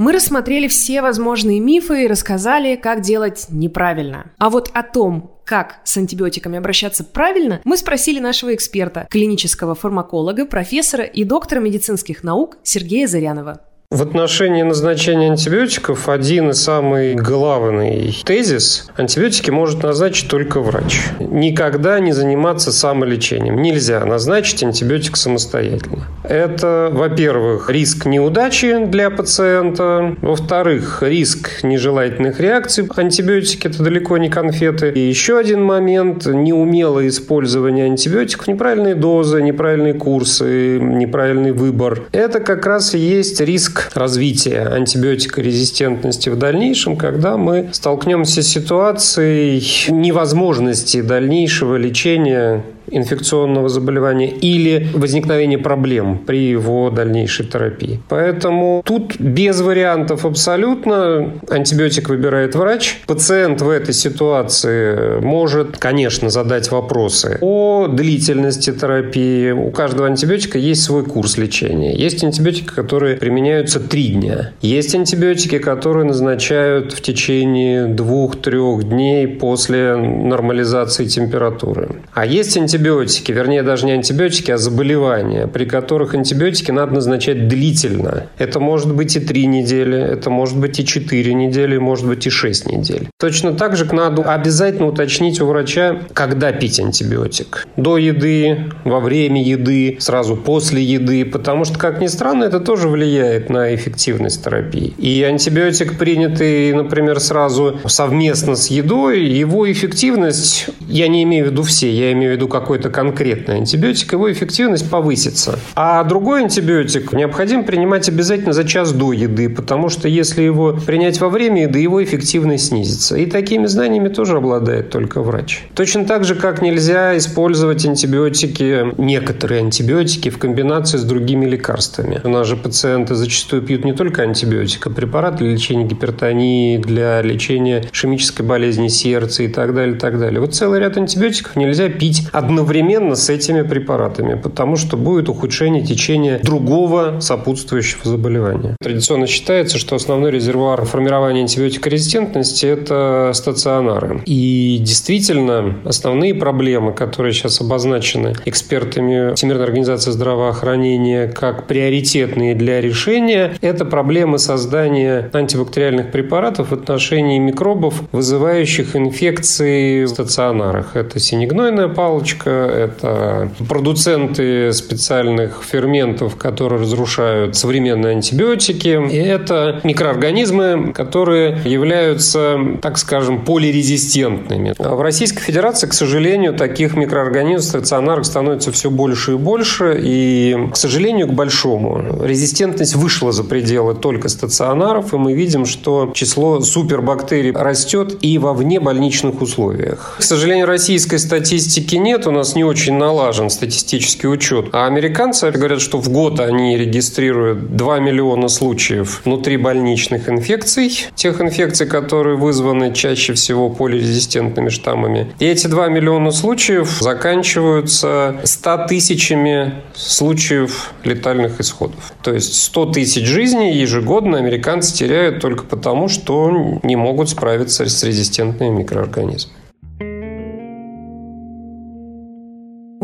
Мы 0.00 0.12
рассмотрели 0.12 0.66
все 0.66 1.02
возможные 1.02 1.60
мифы 1.60 2.04
и 2.04 2.08
рассказали, 2.08 2.76
как 2.76 3.02
делать 3.02 3.48
неправильно. 3.50 4.30
А 4.38 4.48
вот 4.48 4.70
о 4.72 4.82
том, 4.82 5.30
как 5.50 5.80
с 5.82 5.96
антибиотиками 5.96 6.58
обращаться 6.58 7.02
правильно, 7.02 7.60
мы 7.64 7.76
спросили 7.76 8.20
нашего 8.20 8.54
эксперта, 8.54 9.08
клинического 9.10 9.74
фармаколога, 9.74 10.46
профессора 10.46 11.02
и 11.02 11.24
доктора 11.24 11.58
медицинских 11.58 12.22
наук 12.22 12.58
Сергея 12.62 13.08
Зарянова. 13.08 13.60
В 13.92 14.02
отношении 14.02 14.62
назначения 14.62 15.26
антибиотиков 15.32 16.08
один 16.08 16.50
и 16.50 16.52
самый 16.52 17.16
главный 17.16 18.16
тезис– 18.24 18.88
антибиотики 18.96 19.50
может 19.50 19.82
назначить 19.82 20.30
только 20.30 20.60
врач. 20.60 21.00
Никогда 21.18 21.98
не 21.98 22.12
заниматься 22.12 22.70
самолечением. 22.70 23.60
Нельзя 23.60 24.04
назначить 24.04 24.62
антибиотик 24.62 25.16
самостоятельно. 25.16 26.06
Это, 26.22 26.90
во-первых, 26.92 27.68
риск 27.68 28.06
неудачи 28.06 28.84
для 28.84 29.10
пациента. 29.10 30.14
Во-вторых, 30.22 31.02
риск 31.02 31.64
нежелательных 31.64 32.38
реакций. 32.38 32.88
Антибиотики– 32.94 33.66
это 33.68 33.82
далеко 33.82 34.18
не 34.18 34.28
конфеты. 34.28 34.92
И 34.92 35.00
еще 35.00 35.36
один 35.36 35.64
момент– 35.64 36.26
неумелое 36.26 37.08
использование 37.08 37.86
антибиотиков, 37.86 38.46
неправильные 38.46 38.94
дозы, 38.94 39.42
неправильные 39.42 39.94
курсы, 39.94 40.78
неправильный 40.78 41.50
выбор. 41.50 42.04
Это 42.12 42.38
как 42.38 42.66
раз 42.66 42.94
и 42.94 42.98
есть 42.98 43.40
риск 43.40 43.79
развития 43.94 44.66
антибиотикорезистентности 44.66 46.28
в 46.28 46.36
дальнейшем, 46.36 46.96
когда 46.96 47.36
мы 47.36 47.70
столкнемся 47.72 48.42
с 48.42 48.48
ситуацией 48.48 49.90
невозможности 49.90 51.00
дальнейшего 51.00 51.76
лечения 51.76 52.64
инфекционного 52.90 53.68
заболевания 53.68 54.30
или 54.30 54.88
возникновения 54.94 55.58
проблем 55.58 56.18
при 56.26 56.50
его 56.50 56.90
дальнейшей 56.90 57.46
терапии. 57.46 58.00
Поэтому 58.08 58.82
тут 58.84 59.18
без 59.20 59.60
вариантов 59.60 60.24
абсолютно. 60.24 61.32
Антибиотик 61.48 62.08
выбирает 62.08 62.54
врач. 62.54 63.00
Пациент 63.06 63.62
в 63.62 63.68
этой 63.68 63.94
ситуации 63.94 65.20
может, 65.20 65.78
конечно, 65.78 66.30
задать 66.30 66.70
вопросы 66.70 67.38
о 67.40 67.86
длительности 67.88 68.72
терапии. 68.72 69.50
У 69.52 69.70
каждого 69.70 70.06
антибиотика 70.06 70.58
есть 70.58 70.82
свой 70.82 71.04
курс 71.04 71.38
лечения. 71.38 71.94
Есть 71.94 72.24
антибиотики, 72.24 72.68
которые 72.68 73.16
применяются 73.16 73.80
три 73.80 74.08
дня. 74.08 74.52
Есть 74.60 74.94
антибиотики, 74.94 75.58
которые 75.58 76.04
назначают 76.04 76.92
в 76.92 77.00
течение 77.00 77.86
двух-трех 77.86 78.84
дней 78.88 79.26
после 79.28 79.96
нормализации 79.96 81.06
температуры. 81.06 81.88
А 82.12 82.26
есть 82.26 82.56
антибиотики, 82.56 82.79
антибиотики, 82.80 83.32
вернее 83.32 83.62
даже 83.62 83.86
не 83.86 83.92
антибиотики, 83.92 84.50
а 84.50 84.56
заболевания, 84.56 85.46
при 85.46 85.64
которых 85.64 86.14
антибиотики 86.14 86.70
надо 86.70 86.94
назначать 86.94 87.46
длительно. 87.46 88.26
Это 88.38 88.58
может 88.58 88.94
быть 88.94 89.16
и 89.16 89.20
3 89.20 89.46
недели, 89.46 89.98
это 89.98 90.30
может 90.30 90.58
быть 90.58 90.80
и 90.80 90.84
4 90.84 91.34
недели, 91.34 91.76
может 91.76 92.06
быть 92.06 92.26
и 92.26 92.30
6 92.30 92.66
недель. 92.66 93.08
Точно 93.18 93.52
так 93.52 93.76
же 93.76 93.86
надо 93.94 94.22
обязательно 94.22 94.86
уточнить 94.86 95.40
у 95.40 95.46
врача, 95.46 96.00
когда 96.14 96.52
пить 96.52 96.80
антибиотик. 96.80 97.66
До 97.76 97.98
еды, 97.98 98.70
во 98.84 99.00
время 99.00 99.42
еды, 99.42 99.96
сразу 100.00 100.36
после 100.36 100.82
еды, 100.82 101.24
потому 101.24 101.64
что, 101.64 101.78
как 101.78 102.00
ни 102.00 102.06
странно, 102.06 102.44
это 102.44 102.60
тоже 102.60 102.88
влияет 102.88 103.50
на 103.50 103.74
эффективность 103.74 104.42
терапии. 104.42 104.94
И 104.98 105.22
антибиотик, 105.22 105.98
принятый, 105.98 106.72
например, 106.72 107.20
сразу 107.20 107.78
совместно 107.86 108.56
с 108.56 108.68
едой, 108.68 109.24
его 109.24 109.70
эффективность, 109.70 110.68
я 110.88 111.08
не 111.08 111.22
имею 111.24 111.46
в 111.46 111.50
виду 111.50 111.62
все, 111.62 111.90
я 111.90 112.12
имею 112.12 112.32
в 112.32 112.36
виду 112.36 112.48
как 112.48 112.59
какой-то 112.60 112.90
конкретный 112.90 113.56
антибиотик, 113.56 114.12
его 114.12 114.30
эффективность 114.30 114.88
повысится. 114.88 115.58
А 115.74 116.04
другой 116.04 116.42
антибиотик 116.42 117.12
необходимо 117.12 117.62
принимать 117.62 118.08
обязательно 118.08 118.52
за 118.52 118.64
час 118.64 118.92
до 118.92 119.12
еды, 119.12 119.48
потому 119.48 119.88
что 119.88 120.08
если 120.08 120.42
его 120.42 120.76
принять 120.86 121.20
во 121.20 121.28
время 121.28 121.62
еды, 121.62 121.78
его 121.80 122.02
эффективность 122.02 122.68
снизится. 122.68 123.16
И 123.16 123.26
такими 123.26 123.66
знаниями 123.66 124.08
тоже 124.08 124.36
обладает 124.36 124.90
только 124.90 125.22
врач. 125.22 125.64
Точно 125.74 126.04
так 126.04 126.24
же, 126.24 126.34
как 126.34 126.62
нельзя 126.62 127.16
использовать 127.16 127.84
антибиотики, 127.86 128.94
некоторые 128.98 129.60
антибиотики 129.60 130.28
в 130.28 130.38
комбинации 130.38 130.98
с 130.98 131.02
другими 131.02 131.46
лекарствами. 131.46 132.20
У 132.22 132.28
нас 132.28 132.46
же 132.46 132.56
пациенты 132.56 133.14
зачастую 133.14 133.62
пьют 133.62 133.84
не 133.84 133.92
только 133.92 134.22
антибиотик, 134.22 134.86
а 134.86 134.90
препарат 134.90 135.36
для 135.36 135.50
лечения 135.50 135.84
гипертонии, 135.84 136.78
для 136.78 137.22
лечения 137.22 137.84
ишемической 137.92 138.44
болезни 138.44 138.88
сердца 138.88 139.42
и 139.42 139.48
так 139.48 139.74
далее, 139.74 139.96
и 139.96 139.98
так 139.98 140.18
далее. 140.18 140.40
Вот 140.40 140.54
целый 140.54 140.80
ряд 140.80 140.96
антибиотиков 140.96 141.56
нельзя 141.56 141.88
пить 141.88 142.28
одновременно 142.32 142.49
одновременно 142.50 143.14
с 143.14 143.30
этими 143.30 143.62
препаратами, 143.62 144.34
потому 144.34 144.76
что 144.76 144.96
будет 144.96 145.28
ухудшение 145.28 145.84
течения 145.84 146.40
другого 146.40 147.20
сопутствующего 147.20 148.02
заболевания. 148.04 148.76
Традиционно 148.82 149.26
считается, 149.26 149.78
что 149.78 149.94
основной 149.94 150.32
резервуар 150.32 150.84
формирования 150.84 151.42
антибиотикорезистентности– 151.42 152.66
это 152.66 153.30
стационары. 153.34 154.22
И 154.26 154.78
действительно, 154.80 155.76
основные 155.84 156.34
проблемы, 156.34 156.92
которые 156.92 157.32
сейчас 157.32 157.60
обозначены 157.60 158.34
экспертами 158.44 159.34
Всемирной 159.34 159.64
организации 159.64 160.10
здравоохранения 160.10 161.28
как 161.28 161.68
приоритетные 161.68 162.54
для 162.54 162.80
решения, 162.80 163.54
это 163.60 163.84
проблемы 163.84 164.38
создания 164.38 165.30
антибактериальных 165.32 166.10
препаратов 166.10 166.70
в 166.70 166.74
отношении 166.74 167.38
микробов, 167.38 168.02
вызывающих 168.10 168.96
инфекции 168.96 170.04
в 170.04 170.08
стационарах. 170.08 170.96
Это 170.96 171.20
синегнойная 171.20 171.88
палочка, 171.88 172.39
антибиотика, 172.40 172.50
это 172.50 173.50
продуценты 173.68 174.72
специальных 174.72 175.62
ферментов, 175.62 176.36
которые 176.36 176.80
разрушают 176.80 177.56
современные 177.56 178.12
антибиотики, 178.12 179.00
и 179.10 179.16
это 179.16 179.80
микроорганизмы, 179.84 180.92
которые 180.92 181.60
являются, 181.64 182.58
так 182.82 182.98
скажем, 182.98 183.44
полирезистентными. 183.44 184.74
В 184.78 185.00
Российской 185.00 185.40
Федерации, 185.40 185.86
к 185.86 185.94
сожалению, 185.94 186.54
таких 186.54 186.96
микроорганизмов 186.96 187.64
стационарных 187.64 188.26
становится 188.26 188.72
все 188.72 188.90
больше 188.90 189.32
и 189.32 189.36
больше, 189.36 189.98
и, 190.02 190.56
к 190.72 190.76
сожалению, 190.76 191.28
к 191.28 191.32
большому. 191.32 192.24
Резистентность 192.24 192.96
вышла 192.96 193.32
за 193.32 193.44
пределы 193.44 193.94
только 193.94 194.28
стационаров, 194.28 195.12
и 195.12 195.16
мы 195.16 195.34
видим, 195.34 195.66
что 195.66 196.10
число 196.14 196.60
супербактерий 196.60 197.52
растет 197.52 198.18
и 198.20 198.38
во 198.38 198.52
внебольничных 198.52 199.40
условиях. 199.40 200.16
К 200.18 200.22
сожалению, 200.22 200.66
российской 200.66 201.18
статистики 201.18 201.96
нет, 201.96 202.26
у 202.30 202.32
нас 202.32 202.54
не 202.54 202.64
очень 202.64 202.94
налажен 202.94 203.50
статистический 203.50 204.28
учет. 204.28 204.68
А 204.72 204.86
американцы 204.86 205.50
говорят, 205.50 205.80
что 205.80 205.98
в 205.98 206.08
год 206.08 206.38
они 206.40 206.76
регистрируют 206.76 207.76
2 207.76 207.98
миллиона 207.98 208.48
случаев 208.48 209.22
внутрибольничных 209.24 210.28
инфекций, 210.28 211.08
тех 211.14 211.40
инфекций, 211.40 211.86
которые 211.86 212.36
вызваны 212.36 212.94
чаще 212.94 213.34
всего 213.34 213.68
полирезистентными 213.68 214.68
штаммами. 214.68 215.32
И 215.40 215.46
эти 215.46 215.66
2 215.66 215.88
миллиона 215.88 216.30
случаев 216.30 216.98
заканчиваются 217.00 218.40
100 218.44 218.86
тысячами 218.88 219.74
случаев 219.94 220.92
летальных 221.04 221.60
исходов. 221.60 222.12
То 222.22 222.32
есть 222.32 222.54
100 222.62 222.86
тысяч 222.86 223.26
жизней 223.26 223.74
ежегодно 223.74 224.38
американцы 224.38 224.94
теряют 224.94 225.40
только 225.40 225.64
потому, 225.64 226.08
что 226.08 226.80
не 226.84 226.94
могут 226.96 227.28
справиться 227.28 227.86
с 227.86 228.02
резистентными 228.04 228.78
микроорганизмами. 228.78 229.59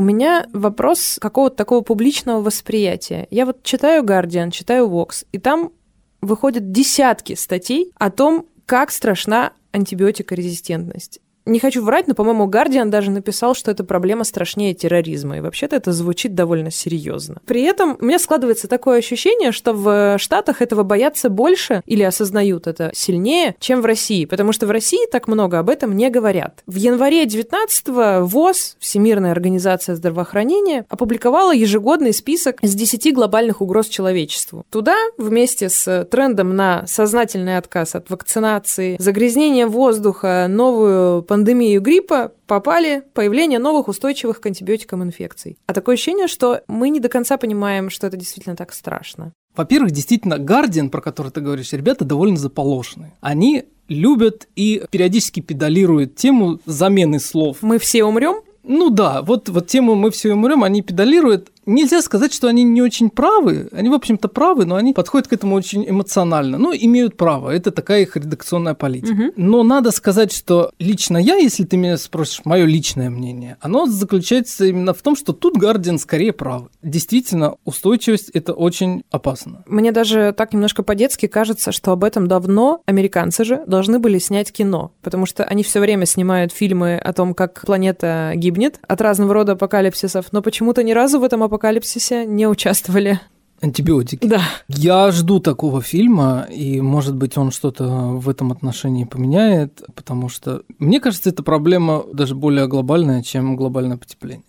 Меня 0.07 0.47
вопрос 0.53 1.19
какого-то 1.21 1.57
такого 1.57 1.83
публичного 1.83 2.41
восприятия. 2.41 3.27
Я 3.31 3.45
вот 3.45 3.63
читаю 3.63 4.05
Guardian, 4.05 4.51
читаю 4.51 4.89
Vox, 4.89 5.27
и 5.33 5.39
там 5.39 5.73
выходят 6.21 6.71
десятки 6.71 7.35
статей 7.35 7.93
о 7.97 8.11
том, 8.11 8.47
как 8.65 8.91
страшна 8.91 9.53
антибиотикорезистентность 9.73 11.21
не 11.47 11.61
хочу 11.61 11.83
врать, 11.83 12.09
но, 12.09 12.15
по-моему, 12.15 12.47
Гардиан 12.47 12.91
даже 12.91 13.11
написал, 13.11 13.55
что 13.55 13.71
эта 13.71 13.85
проблема 13.85 14.25
страшнее 14.25 14.75
терроризма. 14.75 15.39
И 15.39 15.41
вообще-то 15.41 15.77
это 15.77 15.93
звучит 15.93 16.35
довольно 16.35 16.73
серьезно. 16.73 17.41
При 17.47 17.63
этом 17.63 17.97
у 18.01 18.05
меня 18.05 18.19
складывается 18.19 18.67
такое 18.67 18.99
ощущение, 18.99 19.53
что 19.53 19.73
в 19.73 20.19
Штатах 20.19 20.61
этого 20.61 20.83
боятся 20.83 21.31
больше 21.31 21.83
или 21.87 22.03
осознают 22.03 22.67
это 22.67 22.91
сильнее, 22.95 23.55
чем 23.61 23.81
в 23.81 23.87
России. 23.87 24.25
Потому 24.25 24.53
что 24.53 24.67
в 24.67 24.73
России 24.73 25.07
так 25.11 25.29
много 25.29 25.61
об 25.61 25.71
этом 25.71 25.97
не 25.97 26.11
говорят. 26.11 26.63
В 26.67 26.75
январе 26.75 27.25
19-го 27.25 28.27
ВОЗ, 28.27 28.77
Всемирная 28.81 29.31
организация 29.31 29.95
здравоохранения, 29.95 30.85
опубликовала 30.89 31.55
ежегодный 31.55 32.13
список 32.13 32.63
из 32.63 32.75
10 32.75 33.15
глобальных 33.15 33.61
угроз 33.61 33.87
человечеству. 33.87 34.67
Туда 34.71 34.97
вместе 35.17 35.69
с 35.69 36.05
трендом 36.11 36.57
на 36.57 36.85
сознательный 36.89 37.57
отказ 37.57 37.95
от 37.95 38.11
вакцинации, 38.11 38.97
загрязнение 38.99 39.67
воздуха, 39.67 40.47
новую 40.49 41.23
пандемию 41.23 41.36
гриппа 41.45 42.33
попали 42.47 43.03
появление 43.15 43.59
новых 43.59 43.89
устойчивых 43.89 44.41
к 44.41 44.47
антибиотикам 44.47 45.03
инфекций. 45.03 45.59
А 45.67 45.73
такое 45.73 45.95
ощущение, 45.95 46.29
что 46.29 46.63
мы 46.69 46.89
не 46.89 47.01
до 47.01 47.09
конца 47.09 47.37
понимаем, 47.37 47.91
что 47.91 48.07
это 48.07 48.17
действительно 48.17 48.57
так 48.57 48.73
страшно. 48.73 49.33
Во-первых, 49.57 49.91
действительно, 49.91 50.35
Guardian, 50.35 50.91
про 50.91 51.01
который 51.01 51.33
ты 51.33 51.41
говоришь, 51.41 51.73
ребята 51.73 52.05
довольно 52.05 52.37
заполошенные. 52.37 53.13
Они 53.21 53.65
любят 53.89 54.49
и 54.55 54.83
периодически 54.91 55.41
педалируют 55.41 56.17
тему 56.17 56.61
замены 56.67 57.21
слов. 57.21 57.59
Мы 57.63 57.79
все 57.79 58.05
умрем? 58.05 58.43
Ну 58.69 58.91
да, 58.91 59.23
вот, 59.23 59.49
вот 59.49 59.69
тему 59.69 59.95
«мы 59.95 60.11
все 60.11 60.33
умрем» 60.33 60.65
они 60.65 60.83
педалируют, 60.83 61.53
Нельзя 61.67 62.01
сказать, 62.01 62.33
что 62.33 62.47
они 62.47 62.63
не 62.63 62.81
очень 62.81 63.11
правы. 63.11 63.69
Они, 63.73 63.89
в 63.89 63.95
общем-то, 63.95 64.29
правы, 64.29 64.65
но 64.65 64.77
они 64.77 64.93
подходят 64.93 65.27
к 65.27 65.33
этому 65.33 65.57
очень 65.57 65.85
эмоционально. 65.89 66.59
Ну, 66.59 66.73
имеют 66.73 67.17
право. 67.17 67.51
Это 67.51 67.73
такая 67.73 68.03
их 68.03 68.17
редакционная 68.17 68.75
политика. 68.75 69.13
Угу. 69.13 69.33
Но 69.37 69.63
надо 69.65 69.91
сказать, 69.91 70.33
что 70.33 70.71
лично 70.79 71.19
я, 71.19 71.37
если 71.37 71.65
ты 71.65 71.77
меня 71.77 71.97
спросишь, 71.97 72.43
мое 72.45 72.65
личное 72.65 73.11
мнение, 73.11 73.57
оно 73.61 73.87
заключается 73.87 74.65
именно 74.67 74.95
в 74.95 75.03
том, 75.03 75.17
что 75.17 75.33
тут 75.33 75.57
Гардиан 75.57 75.99
скорее 75.99 76.33
прав. 76.33 76.69
Действительно, 76.83 77.57
устойчивость– 77.65 78.31
это 78.33 78.53
очень 78.53 79.03
опасно. 79.11 79.65
Мне 79.67 79.91
даже 79.91 80.33
так 80.37 80.53
немножко 80.53 80.85
по-детски 80.85 81.27
кажется, 81.27 81.73
что 81.73 81.91
об 81.91 82.05
этом 82.05 82.29
давно 82.29 82.81
американцы 82.87 83.45
же 83.45 83.65
должны 83.67 83.99
были 83.99 84.19
снять 84.19 84.53
кино, 84.53 84.93
потому 85.03 85.27
что 85.27 85.43
они 85.43 85.65
все 85.65 85.81
время 85.81 86.07
снимают 86.07 86.53
фильмы 86.53 86.97
о 86.97 87.13
том, 87.13 87.35
как 87.35 87.63
планета 87.67 88.33
гибнет 88.37 88.79
от 88.87 89.01
разного 89.01 89.35
рода 89.35 89.53
апокалипсисов, 89.53 90.27
но 90.33 90.43
почему-то 90.43 90.85
ни 90.85 90.93
разу 90.93 91.19
в 91.19 91.25
этом 91.25 91.43
апокалипсисе 91.43 91.56
апокалипсисе 91.57 92.27
не 92.27 92.47
участвовали. 92.47 93.19
Антибиотики. 93.63 94.27
Да. 94.27 94.43
Я 94.69 95.11
жду 95.11 95.41
такого 95.41 95.81
фильма, 95.81 96.47
и, 96.51 96.83
может 96.83 97.17
быть, 97.17 97.39
он 97.39 97.51
что-то 97.51 97.87
в 97.87 98.29
этом 98.29 98.53
отношении 98.53 99.05
поменяет, 99.05 99.83
потому 99.95 100.29
что, 100.29 100.63
мне 100.79 101.01
кажется, 101.01 101.31
эта 101.31 101.43
проблема 101.43 102.05
даже 102.13 102.35
более 102.35 102.69
глобальная, 102.69 103.23
чем 103.23 103.57
глобальное 103.57 103.97
потепление. 103.97 104.45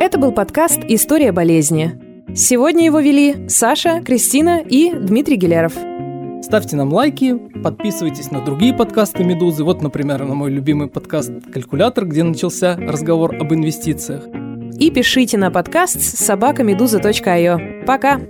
Это 0.00 0.18
был 0.18 0.32
подкаст 0.32 0.80
«История 0.86 1.32
болезни». 1.32 1.98
Сегодня 2.34 2.84
его 2.84 3.00
вели 3.00 3.48
Саша, 3.48 4.02
Кристина 4.02 4.60
и 4.60 4.92
Дмитрий 4.92 5.36
Геляров. 5.36 5.74
Ставьте 6.42 6.76
нам 6.76 6.92
лайки, 6.92 7.36
подписывайтесь 7.62 8.30
на 8.30 8.44
другие 8.44 8.72
подкасты 8.72 9.24
«Медузы». 9.24 9.64
Вот, 9.64 9.82
например, 9.82 10.24
на 10.24 10.34
мой 10.34 10.50
любимый 10.50 10.88
подкаст 10.88 11.30
«Калькулятор», 11.52 12.06
где 12.06 12.22
начался 12.22 12.76
разговор 12.76 13.34
об 13.34 13.52
инвестициях. 13.52 14.24
И 14.78 14.90
пишите 14.90 15.36
на 15.36 15.50
подкаст 15.50 16.00
собакамедуза.io. 16.00 17.84
Пока! 17.84 18.20